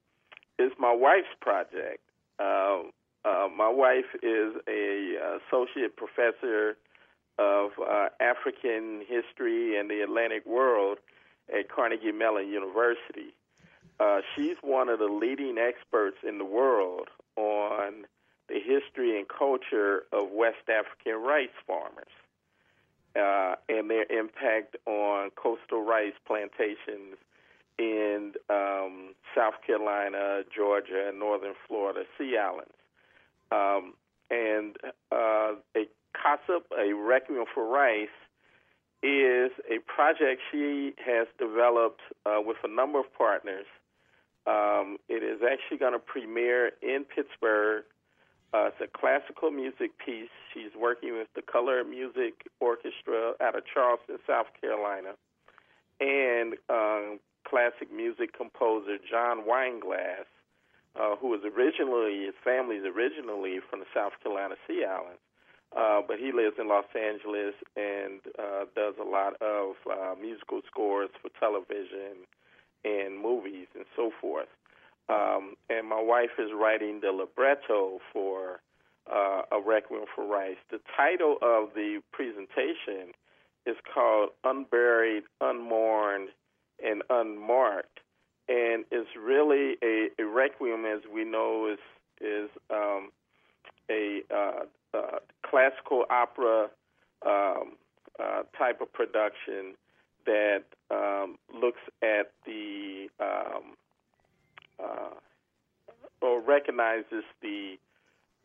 It's 0.59 0.75
my 0.77 0.93
wife's 0.93 1.27
project. 1.41 2.01
Uh, 2.39 2.83
uh, 3.25 3.47
my 3.55 3.69
wife 3.69 4.13
is 4.21 4.53
a 4.67 5.37
associate 5.47 5.95
professor 5.95 6.77
of 7.39 7.71
uh, 7.79 8.09
African 8.19 9.01
history 9.07 9.77
and 9.77 9.89
the 9.89 10.01
Atlantic 10.01 10.45
world 10.45 10.97
at 11.53 11.69
Carnegie 11.69 12.11
Mellon 12.11 12.49
University. 12.49 13.33
Uh, 13.99 14.19
she's 14.35 14.57
one 14.61 14.89
of 14.89 14.99
the 14.99 15.05
leading 15.05 15.57
experts 15.57 16.17
in 16.27 16.37
the 16.37 16.45
world 16.45 17.09
on 17.35 18.05
the 18.49 18.59
history 18.59 19.17
and 19.17 19.27
culture 19.27 20.03
of 20.11 20.29
West 20.31 20.69
African 20.69 21.21
rice 21.21 21.49
farmers 21.65 22.05
uh, 23.15 23.55
and 23.69 23.89
their 23.89 24.05
impact 24.11 24.75
on 24.85 25.29
coastal 25.31 25.83
rice 25.83 26.13
plantations 26.25 27.17
in 27.79 28.33
um, 28.49 29.15
South 29.35 29.55
Carolina, 29.65 30.43
Georgia, 30.55 31.07
and 31.09 31.19
northern 31.19 31.53
Florida 31.67 32.03
Sea 32.17 32.37
Islands. 32.37 32.73
Um, 33.53 33.93
and 34.29 34.75
uh, 35.11 35.53
a 35.75 35.85
CASAP, 36.15 36.63
a 36.79 36.93
Requiem 36.93 37.45
for 37.53 37.67
Rice, 37.67 38.07
is 39.03 39.51
a 39.69 39.79
project 39.85 40.41
she 40.51 40.93
has 41.05 41.27
developed 41.37 42.01
uh, 42.25 42.39
with 42.43 42.57
a 42.63 42.67
number 42.67 42.99
of 42.99 43.05
partners. 43.17 43.65
Um, 44.47 44.97
it 45.09 45.23
is 45.23 45.41
actually 45.43 45.77
going 45.77 45.93
to 45.93 45.99
premiere 45.99 46.71
in 46.81 47.03
Pittsburgh. 47.03 47.83
Uh, 48.53 48.69
it's 48.69 48.81
a 48.81 48.97
classical 48.97 49.51
music 49.51 49.91
piece. 50.03 50.29
She's 50.53 50.71
working 50.79 51.17
with 51.17 51.27
the 51.35 51.41
Color 51.41 51.83
Music 51.83 52.45
Orchestra 52.59 53.33
out 53.41 53.57
of 53.57 53.63
Charleston, 53.71 54.17
South 54.27 54.47
Carolina, 54.59 55.13
and 55.99 56.53
um, 56.69 57.19
classic 57.47 57.91
music 57.93 58.35
composer 58.37 58.97
John 59.09 59.45
Wineglass, 59.47 60.27
uh, 60.99 61.15
who 61.15 61.29
was 61.29 61.41
originally 61.43 62.25
his 62.25 62.35
family's 62.43 62.83
originally 62.83 63.59
from 63.69 63.79
the 63.79 63.89
South 63.93 64.13
Carolina 64.21 64.55
Sea 64.67 64.85
Islands, 64.85 65.21
uh, 65.75 66.01
but 66.07 66.19
he 66.19 66.31
lives 66.31 66.55
in 66.59 66.67
Los 66.67 66.85
Angeles 66.93 67.55
and 67.75 68.21
uh, 68.37 68.65
does 68.75 68.95
a 69.01 69.07
lot 69.07 69.33
of 69.41 69.75
uh, 69.89 70.15
musical 70.19 70.61
scores 70.67 71.09
for 71.21 71.29
television 71.39 72.25
and 72.85 73.19
movies 73.19 73.67
and 73.75 73.85
so 73.95 74.11
forth. 74.21 74.49
Um, 75.09 75.55
and 75.69 75.87
my 75.87 76.01
wife 76.01 76.37
is 76.39 76.51
writing 76.55 77.01
the 77.01 77.11
libretto 77.11 77.99
for 78.11 78.61
uh, 79.11 79.41
a 79.51 79.59
Requiem 79.59 80.05
for 80.15 80.25
Rice. 80.25 80.57
The 80.71 80.79
title 80.95 81.37
of 81.41 81.69
the 81.75 82.01
presentation 82.11 83.11
is 83.65 83.75
called 83.93 84.29
Unburied, 84.43 85.23
Unmourned, 85.41 86.29
and 86.83 87.01
Unmarked, 87.09 87.99
and 88.47 88.85
it's 88.91 89.09
really 89.19 89.77
a, 89.83 90.09
a 90.19 90.25
requiem, 90.25 90.85
as 90.85 91.01
we 91.11 91.23
know, 91.23 91.71
is 91.71 91.79
is 92.21 92.49
um, 92.69 93.09
a 93.89 94.21
uh, 94.33 94.63
uh, 94.93 95.19
classical 95.45 96.05
opera 96.09 96.69
um, 97.25 97.73
uh, 98.19 98.43
type 98.57 98.81
of 98.81 98.91
production 98.93 99.75
that 100.25 100.63
um, 100.91 101.37
looks 101.53 101.81
at 102.01 102.31
the 102.45 103.07
um, 103.19 103.75
uh, 104.79 105.15
or 106.21 106.41
recognizes 106.41 107.23
the 107.41 107.75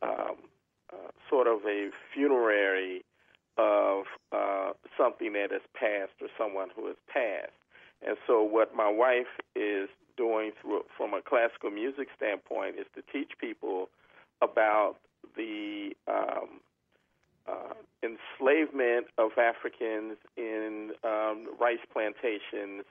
um, 0.03 0.37
uh, 0.93 1.11
sort 1.29 1.47
of 1.47 1.61
a 1.67 1.91
funerary 2.15 3.05
of 3.57 4.05
uh, 4.33 4.71
something 4.97 5.33
that 5.33 5.51
has 5.51 5.63
passed 5.75 6.13
or 6.21 6.29
someone 6.39 6.69
who 6.75 6.87
has 6.87 6.97
passed. 7.13 7.53
And 8.07 8.17
so, 8.27 8.43
what 8.43 8.75
my 8.75 8.91
wife 8.91 9.27
is 9.57 9.89
doing 10.17 10.53
through, 10.61 10.83
from 10.97 11.15
a 11.15 11.23
classical 11.23 11.71
music 11.71 12.09
standpoint 12.17 12.77
is 12.79 12.87
to 12.95 13.03
teach 13.13 13.33
people 13.41 13.89
about 14.43 14.97
the 15.37 15.93
um, 16.07 16.61
uh, 17.47 17.75
enslavement 18.03 19.07
of 19.17 19.31
Africans 19.39 20.17
in 20.37 20.91
um, 21.05 21.47
rice 21.61 21.79
plantations 21.93 22.85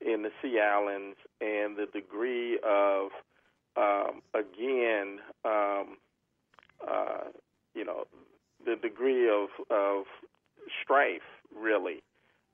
in 0.00 0.22
the 0.22 0.30
Sea 0.40 0.60
Islands 0.60 1.16
and 1.40 1.76
the 1.76 1.86
degree 1.92 2.58
of, 2.64 3.10
um, 3.76 4.22
again, 4.34 5.18
um, 5.44 5.96
uh, 6.86 7.24
you 7.74 7.84
know, 7.84 8.04
the 8.64 8.76
degree 8.76 9.28
of, 9.28 9.48
of 9.70 10.04
strife, 10.82 11.22
really, 11.56 12.02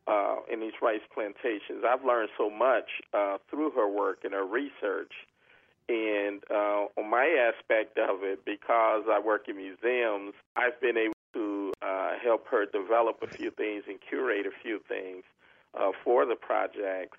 uh, 0.07 0.37
in 0.53 0.61
these 0.61 0.75
rice 0.83 1.01
plantations. 1.13 1.85
I've 1.87 2.05
learned 2.05 2.31
so 2.37 2.51
much 2.51 2.89
uh, 3.13 3.39
through 3.51 3.71
her 3.73 3.89
work 3.89 4.19
and 4.25 4.33
her 4.33 4.47
research. 4.47 5.13
And 5.89 6.43
uh, 6.51 6.87
on 6.97 7.11
my 7.11 7.27
aspect 7.53 7.99
of 7.99 8.23
it, 8.23 8.45
because 8.45 9.05
I 9.11 9.21
work 9.25 9.49
in 9.49 9.57
museums, 9.57 10.33
I've 10.57 10.81
been 10.81 10.97
able 10.97 11.15
to 11.35 11.73
uh, 11.83 12.13
help 12.23 12.47
her 12.49 12.65
develop 12.67 13.19
a 13.23 13.27
few 13.27 13.51
things 13.51 13.85
and 13.87 13.99
curate 14.09 14.47
a 14.47 14.63
few 14.63 14.81
things 14.89 15.25
uh, 15.79 15.91
for 16.03 16.25
the 16.25 16.37
project. 16.37 17.17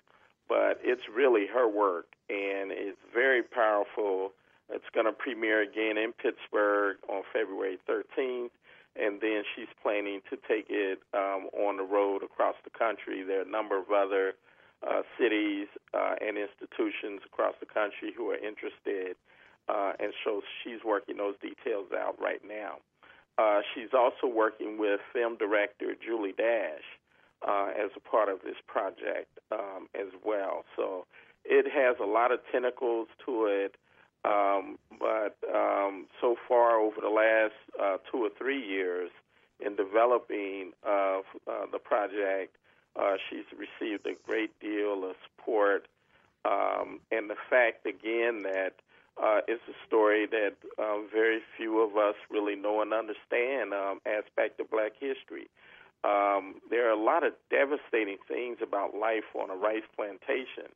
But 0.48 0.80
it's 0.82 1.02
really 1.12 1.46
her 1.52 1.68
work, 1.68 2.06
and 2.28 2.70
it's 2.70 2.98
very 3.12 3.42
powerful. 3.42 4.32
It's 4.70 4.84
going 4.94 5.06
to 5.06 5.12
premiere 5.12 5.62
again 5.62 5.96
in 5.96 6.12
Pittsburgh 6.12 6.96
on 7.08 7.22
February 7.32 7.78
13th 7.88 8.50
and 9.00 9.20
then 9.20 9.42
she's 9.54 9.68
planning 9.82 10.20
to 10.30 10.36
take 10.48 10.66
it 10.68 11.00
um, 11.14 11.48
on 11.52 11.76
the 11.76 11.84
road 11.84 12.22
across 12.22 12.54
the 12.64 12.70
country. 12.70 13.22
There 13.22 13.40
are 13.40 13.48
a 13.48 13.50
number 13.50 13.78
of 13.78 13.90
other 13.90 14.34
uh, 14.86 15.02
cities 15.18 15.68
uh, 15.94 16.14
and 16.20 16.36
institutions 16.36 17.20
across 17.24 17.54
the 17.60 17.66
country 17.66 18.12
who 18.16 18.30
are 18.30 18.36
interested, 18.36 19.16
uh, 19.68 19.92
and 19.98 20.12
so 20.24 20.42
she's 20.62 20.84
working 20.84 21.16
those 21.16 21.34
details 21.40 21.88
out 21.96 22.16
right 22.20 22.40
now. 22.46 22.76
Uh, 23.38 23.60
she's 23.74 23.92
also 23.92 24.26
working 24.26 24.78
with 24.78 25.00
film 25.12 25.36
director 25.36 25.94
Julie 25.94 26.32
Dash 26.36 26.84
uh, 27.46 27.68
as 27.76 27.90
a 27.96 28.00
part 28.00 28.28
of 28.28 28.40
this 28.44 28.56
project 28.66 29.28
um, 29.52 29.88
as 29.94 30.08
well. 30.24 30.64
So 30.74 31.06
it 31.44 31.66
has 31.70 31.96
a 32.00 32.06
lot 32.06 32.32
of 32.32 32.40
tentacles 32.50 33.08
to 33.26 33.46
it. 33.46 33.74
Um, 34.24 34.78
but 34.98 35.36
um, 35.54 36.06
so 36.20 36.36
far, 36.48 36.80
over 36.80 37.00
the 37.00 37.08
last 37.08 37.54
uh, 37.80 37.98
two 38.10 38.18
or 38.18 38.30
three 38.36 38.64
years, 38.64 39.10
in 39.60 39.76
developing 39.76 40.72
uh, 40.86 41.20
uh, 41.46 41.66
the 41.70 41.78
project, 41.78 42.56
uh, 42.96 43.16
she's 43.28 43.44
received 43.56 44.06
a 44.06 44.14
great 44.26 44.58
deal 44.60 45.08
of 45.08 45.16
support. 45.24 45.86
Um, 46.44 47.00
and 47.10 47.30
the 47.30 47.36
fact, 47.50 47.86
again, 47.86 48.42
that 48.42 48.74
uh, 49.22 49.40
it's 49.48 49.62
a 49.68 49.86
story 49.86 50.26
that 50.26 50.54
uh, 50.78 50.98
very 51.12 51.40
few 51.56 51.80
of 51.80 51.96
us 51.96 52.14
really 52.30 52.54
know 52.54 52.82
and 52.82 52.92
understand 52.92 53.72
um, 53.72 54.00
aspect 54.06 54.60
of 54.60 54.70
black 54.70 54.92
history. 54.98 55.48
Um, 56.04 56.56
there 56.70 56.86
are 56.88 56.92
a 56.92 57.02
lot 57.02 57.24
of 57.24 57.32
devastating 57.50 58.18
things 58.28 58.58
about 58.62 58.94
life 58.94 59.24
on 59.34 59.50
a 59.50 59.56
rice 59.56 59.86
plantation 59.96 60.70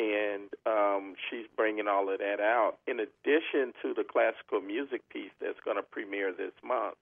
and 0.00 0.48
um, 0.66 1.14
she's 1.28 1.46
bringing 1.56 1.86
all 1.86 2.10
of 2.10 2.18
that 2.20 2.40
out. 2.40 2.78
In 2.86 3.00
addition 3.00 3.74
to 3.82 3.92
the 3.94 4.04
classical 4.04 4.60
music 4.60 5.06
piece 5.10 5.32
that's 5.40 5.60
going 5.64 5.76
to 5.76 5.82
premiere 5.82 6.32
this 6.32 6.52
month, 6.64 6.96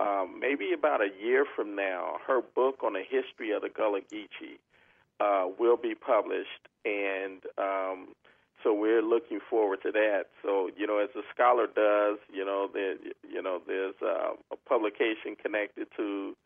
um, 0.00 0.38
maybe 0.40 0.72
about 0.72 1.00
a 1.00 1.10
year 1.22 1.44
from 1.56 1.76
now, 1.76 2.16
her 2.26 2.40
book 2.40 2.82
on 2.84 2.94
the 2.94 3.02
history 3.08 3.52
of 3.52 3.62
the 3.62 3.68
Gullah 3.68 4.00
Geechee 4.12 4.58
uh, 5.20 5.48
will 5.58 5.76
be 5.76 5.94
published, 5.94 6.68
and 6.84 7.42
um, 7.56 8.08
so 8.62 8.74
we're 8.74 9.02
looking 9.02 9.40
forward 9.48 9.80
to 9.82 9.92
that. 9.92 10.26
So 10.42 10.70
you 10.76 10.86
know, 10.86 10.98
as 10.98 11.10
a 11.16 11.22
scholar 11.34 11.66
does, 11.66 12.18
you 12.32 12.44
know, 12.44 12.68
you 12.74 13.42
know, 13.42 13.60
there's 13.66 13.94
uh, 14.02 14.34
a 14.52 14.56
publication 14.68 15.36
connected 15.40 15.88
to 15.96 16.36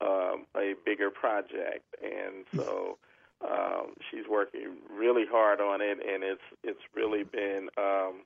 um, 0.00 0.46
a 0.56 0.74
bigger 0.84 1.10
project, 1.10 1.84
and 2.02 2.44
so. 2.54 2.98
Um, 3.44 3.94
she's 4.10 4.26
working 4.30 4.76
really 4.90 5.24
hard 5.30 5.60
on 5.60 5.80
it, 5.80 5.98
and 5.98 6.22
it's 6.22 6.42
it's 6.62 6.80
really 6.94 7.24
been 7.24 7.68
um, 7.76 8.22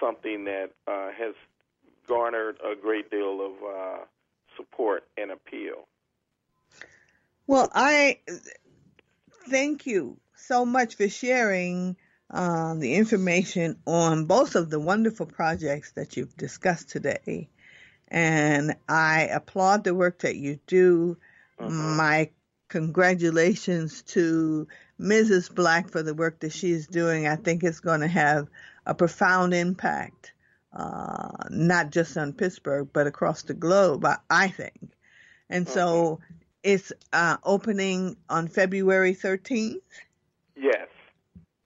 something 0.00 0.44
that 0.44 0.70
uh, 0.86 1.10
has 1.16 1.34
garnered 2.08 2.58
a 2.64 2.74
great 2.74 3.10
deal 3.10 3.40
of 3.44 3.52
uh, 3.62 3.98
support 4.56 5.04
and 5.16 5.30
appeal. 5.30 5.86
Well, 7.46 7.70
I 7.72 8.18
thank 9.48 9.86
you 9.86 10.18
so 10.34 10.64
much 10.64 10.96
for 10.96 11.08
sharing 11.08 11.96
um, 12.30 12.80
the 12.80 12.94
information 12.94 13.78
on 13.86 14.24
both 14.24 14.54
of 14.54 14.70
the 14.70 14.80
wonderful 14.80 15.26
projects 15.26 15.92
that 15.92 16.16
you've 16.16 16.36
discussed 16.36 16.90
today. 16.90 17.48
And 18.08 18.76
I 18.88 19.22
applaud 19.22 19.84
the 19.84 19.94
work 19.94 20.20
that 20.20 20.36
you 20.36 20.58
do. 20.66 21.16
Mm-hmm. 21.60 21.96
My 21.96 22.30
congratulations 22.72 24.00
to 24.00 24.66
Mrs. 24.98 25.54
Black 25.54 25.90
for 25.90 26.02
the 26.02 26.14
work 26.14 26.40
that 26.40 26.52
she's 26.52 26.86
doing. 26.86 27.28
I 27.28 27.36
think 27.36 27.62
it's 27.62 27.80
going 27.80 28.00
to 28.00 28.08
have 28.08 28.48
a 28.86 28.94
profound 28.94 29.52
impact, 29.52 30.32
uh, 30.72 31.28
not 31.50 31.90
just 31.90 32.16
on 32.16 32.32
Pittsburgh, 32.32 32.88
but 32.90 33.06
across 33.06 33.42
the 33.42 33.52
globe, 33.52 34.06
I, 34.06 34.16
I 34.30 34.48
think. 34.48 34.80
And 35.50 35.68
so 35.68 36.20
it's 36.62 36.92
uh, 37.12 37.36
opening 37.44 38.16
on 38.30 38.48
February 38.48 39.14
13th? 39.14 39.76
Yes. 40.56 40.88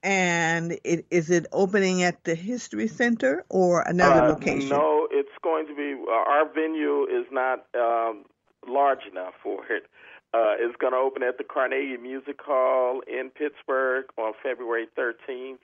And 0.02 0.76
it, 0.82 1.06
is 1.08 1.30
it 1.30 1.46
opening 1.52 2.02
at 2.02 2.24
the 2.24 2.34
History 2.34 2.88
Center 2.88 3.44
or 3.48 3.82
another 3.82 4.22
uh, 4.22 4.28
location? 4.30 4.70
No, 4.70 5.06
it's 5.12 5.30
going 5.40 5.68
to 5.68 5.74
be, 5.76 5.94
our 6.10 6.52
venue 6.52 7.04
is 7.04 7.26
not 7.30 7.64
um, 7.76 8.24
large 8.66 9.06
enough 9.08 9.34
for 9.40 9.64
it. 9.70 9.86
Uh, 10.34 10.54
it's 10.58 10.76
going 10.76 10.92
to 10.92 10.98
open 10.98 11.22
at 11.22 11.38
the 11.38 11.44
Carnegie 11.44 11.96
Music 11.96 12.38
Hall 12.42 13.00
in 13.06 13.30
Pittsburgh 13.30 14.06
on 14.18 14.32
February 14.42 14.86
13th, 14.98 15.58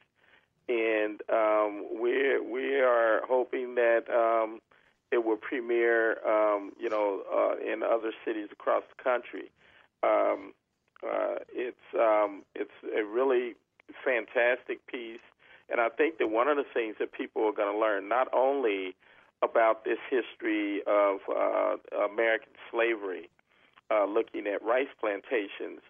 and 0.68 1.20
um, 1.30 2.00
we 2.00 2.40
we 2.40 2.80
are 2.80 3.20
hoping 3.28 3.74
that 3.74 4.04
um, 4.08 4.60
it 5.10 5.24
will 5.24 5.36
premiere, 5.36 6.16
um, 6.26 6.72
you 6.80 6.88
know, 6.88 7.22
uh, 7.32 7.56
in 7.60 7.82
other 7.82 8.12
cities 8.24 8.48
across 8.50 8.82
the 8.96 9.02
country. 9.02 9.50
Um, 10.02 10.54
uh, 11.04 11.36
it's 11.52 11.76
um, 11.98 12.42
it's 12.54 12.70
a 12.96 13.04
really 13.04 13.54
fantastic 14.04 14.86
piece, 14.86 15.20
and 15.68 15.80
I 15.80 15.88
think 15.90 16.18
that 16.18 16.30
one 16.30 16.48
of 16.48 16.56
the 16.56 16.64
things 16.72 16.96
that 16.98 17.12
people 17.12 17.44
are 17.44 17.52
going 17.52 17.72
to 17.72 17.78
learn 17.78 18.08
not 18.08 18.28
only 18.32 18.94
about 19.42 19.84
this 19.84 19.98
history 20.08 20.82
of 20.86 21.18
uh, 21.28 21.76
American 22.06 22.52
slavery, 22.70 23.28
uh, 23.92 24.06
looking 24.06 24.46
at 24.46 24.64
rice 24.64 24.92
plantations, 24.98 25.80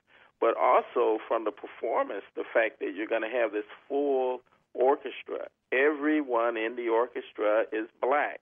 but 0.41 0.57
also 0.57 1.19
from 1.29 1.45
the 1.45 1.53
performance, 1.53 2.25
the 2.35 2.45
fact 2.53 2.81
that 2.81 2.95
you're 2.97 3.07
going 3.07 3.23
to 3.23 3.29
have 3.29 3.53
this 3.53 3.69
full 3.89 4.41
orchestra. 4.75 5.47
Everyone 5.71 6.57
in 6.57 6.75
the 6.75 6.89
orchestra 6.89 7.65
is 7.73 7.87
black 8.01 8.41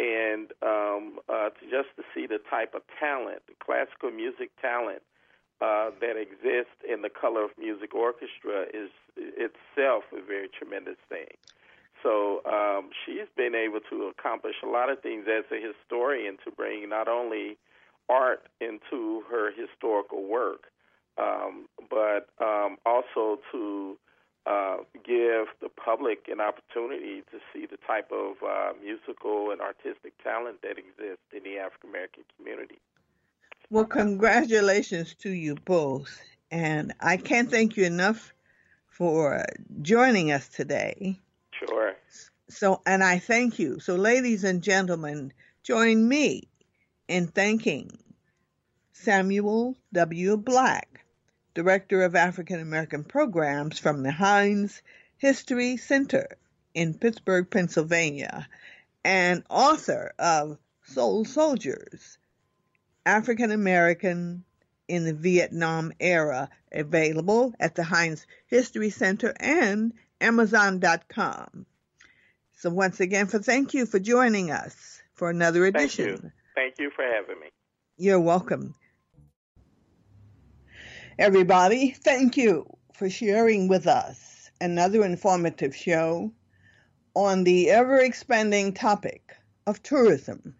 and 0.00 0.52
um, 0.62 1.20
uh, 1.28 1.50
to 1.50 1.62
just 1.68 1.92
to 1.96 2.02
see 2.14 2.26
the 2.26 2.40
type 2.48 2.74
of 2.74 2.82
talent, 2.98 3.42
the 3.46 3.54
classical 3.60 4.10
music 4.10 4.50
talent 4.60 5.02
uh, 5.60 5.90
that 6.00 6.16
exists 6.16 6.80
in 6.88 7.02
the 7.02 7.10
Color 7.10 7.44
of 7.44 7.50
Music 7.58 7.94
Orchestra 7.94 8.64
is 8.72 8.88
itself 9.16 10.04
a 10.16 10.24
very 10.24 10.48
tremendous 10.48 10.96
thing. 11.08 11.28
So 12.02 12.40
um, 12.48 12.88
she's 13.04 13.28
been 13.36 13.54
able 13.54 13.80
to 13.90 14.08
accomplish 14.08 14.56
a 14.64 14.66
lot 14.66 14.88
of 14.88 15.02
things 15.02 15.26
as 15.28 15.44
a 15.52 15.60
historian 15.60 16.38
to 16.44 16.50
bring 16.50 16.88
not 16.88 17.08
only 17.08 17.58
art 18.10 18.48
into 18.60 19.22
her 19.30 19.50
historical 19.52 20.24
work, 20.24 20.64
um, 21.18 21.66
but 21.88 22.28
um, 22.44 22.76
also 22.84 23.38
to 23.52 23.96
uh, 24.46 24.78
give 24.94 25.46
the 25.60 25.68
public 25.68 26.26
an 26.28 26.40
opportunity 26.40 27.22
to 27.30 27.38
see 27.52 27.66
the 27.66 27.76
type 27.86 28.10
of 28.10 28.36
uh, 28.46 28.72
musical 28.82 29.50
and 29.50 29.60
artistic 29.60 30.12
talent 30.22 30.62
that 30.62 30.78
exists 30.78 31.24
in 31.32 31.42
the 31.44 31.58
African 31.58 31.90
American 31.90 32.24
community. 32.36 32.78
Well, 33.70 33.84
congratulations 33.84 35.14
to 35.20 35.30
you 35.30 35.54
both. 35.64 36.20
And 36.50 36.92
I 37.00 37.16
can't 37.16 37.50
thank 37.50 37.76
you 37.76 37.84
enough 37.84 38.34
for 38.88 39.44
joining 39.82 40.32
us 40.32 40.48
today. 40.48 41.20
Sure. 41.52 41.94
So, 42.48 42.80
and 42.86 43.04
I 43.04 43.18
thank 43.18 43.58
you. 43.58 43.78
So, 43.78 43.94
ladies 43.94 44.42
and 44.42 44.62
gentlemen, 44.62 45.32
join 45.62 46.08
me 46.08 46.48
in 47.10 47.26
thanking 47.26 47.90
Samuel 48.92 49.76
W. 49.92 50.36
Black 50.36 51.04
Director 51.54 52.04
of 52.04 52.14
African 52.14 52.60
American 52.60 53.02
Programs 53.02 53.80
from 53.80 54.04
the 54.04 54.12
Heinz 54.12 54.80
History 55.18 55.76
Center 55.76 56.36
in 56.72 56.94
Pittsburgh, 56.94 57.50
Pennsylvania, 57.50 58.48
and 59.04 59.42
author 59.50 60.12
of 60.20 60.56
Soul 60.84 61.24
Soldiers 61.24 62.16
African 63.04 63.50
American 63.50 64.44
in 64.86 65.04
the 65.04 65.14
Vietnam 65.14 65.92
Era, 65.98 66.48
available 66.70 67.52
at 67.58 67.74
the 67.74 67.82
Heinz 67.82 68.24
History 68.46 68.90
Center 68.90 69.34
and 69.40 69.94
Amazon.com. 70.20 71.66
So, 72.58 72.70
once 72.70 73.00
again, 73.00 73.26
for 73.26 73.40
thank 73.40 73.74
you 73.74 73.84
for 73.86 73.98
joining 73.98 74.52
us 74.52 75.02
for 75.14 75.28
another 75.28 75.64
edition. 75.64 76.32
Thank 76.54 76.74
you, 76.78 76.90
for 76.94 77.04
having 77.04 77.40
me. 77.40 77.48
You're 77.96 78.20
welcome. 78.20 78.74
Everybody, 81.18 81.90
thank 81.90 82.36
you 82.36 82.66
for 82.94 83.10
sharing 83.10 83.68
with 83.68 83.86
us 83.86 84.50
another 84.60 85.04
informative 85.04 85.74
show 85.76 86.32
on 87.14 87.44
the 87.44 87.70
ever 87.70 87.98
expanding 87.98 88.72
topic 88.72 89.36
of 89.66 89.82
tourism. 89.82 90.54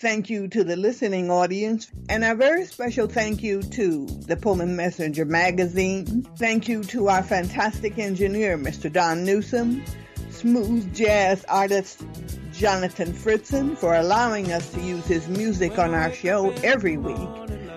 Thank 0.00 0.30
you 0.30 0.46
to 0.48 0.62
the 0.62 0.76
listening 0.76 1.28
audience, 1.28 1.90
and 2.08 2.22
a 2.24 2.36
very 2.36 2.64
special 2.66 3.08
thank 3.08 3.42
you 3.42 3.62
to 3.62 4.06
the 4.06 4.36
Pullman 4.36 4.76
Messenger 4.76 5.24
magazine. 5.24 6.22
Thank 6.36 6.68
you 6.68 6.84
to 6.84 7.08
our 7.08 7.24
fantastic 7.24 7.98
engineer, 7.98 8.56
Mr. 8.56 8.92
Don 8.92 9.24
Newsom, 9.24 9.82
smooth 10.38 10.94
jazz 10.94 11.44
artist 11.48 12.04
Jonathan 12.52 13.12
Fritzen, 13.12 13.76
for 13.76 13.94
allowing 13.94 14.52
us 14.52 14.70
to 14.72 14.80
use 14.80 15.04
his 15.06 15.28
music 15.28 15.78
on 15.78 15.94
our 15.94 16.12
show 16.12 16.50
every 16.62 16.96
week. 16.96 17.28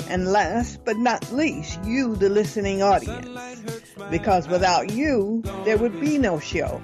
And 0.10 0.28
last 0.28 0.84
but 0.86 0.98
not 0.98 1.32
least, 1.32 1.84
you, 1.84 2.16
the 2.16 2.30
listening 2.30 2.84
audience. 2.84 3.28
Because 4.10 4.48
without 4.48 4.92
you, 4.92 5.42
there 5.66 5.78
would 5.78 6.00
be 6.00 6.18
no 6.18 6.40
show. 6.40 6.82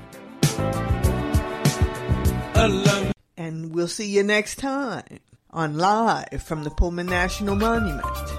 And 3.36 3.74
we'll 3.74 3.88
see 3.88 4.08
you 4.08 4.24
next 4.24 4.56
time 4.56 5.20
on 5.52 5.78
Live 5.78 6.42
from 6.44 6.64
the 6.64 6.72
Pullman 6.72 7.08
National 7.08 7.56
Monument. 7.56 8.37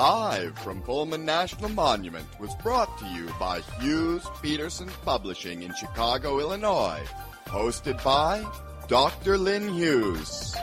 Live 0.00 0.58
from 0.60 0.80
Pullman 0.80 1.26
National 1.26 1.68
Monument 1.68 2.26
was 2.40 2.54
brought 2.62 2.96
to 3.00 3.04
you 3.08 3.28
by 3.38 3.60
Hughes 3.82 4.26
Peterson 4.40 4.88
Publishing 5.04 5.62
in 5.62 5.74
Chicago, 5.74 6.38
Illinois. 6.38 7.02
Hosted 7.44 8.02
by 8.02 8.42
Dr. 8.88 9.36
Lyn 9.36 9.68
Hughes. 9.68 10.56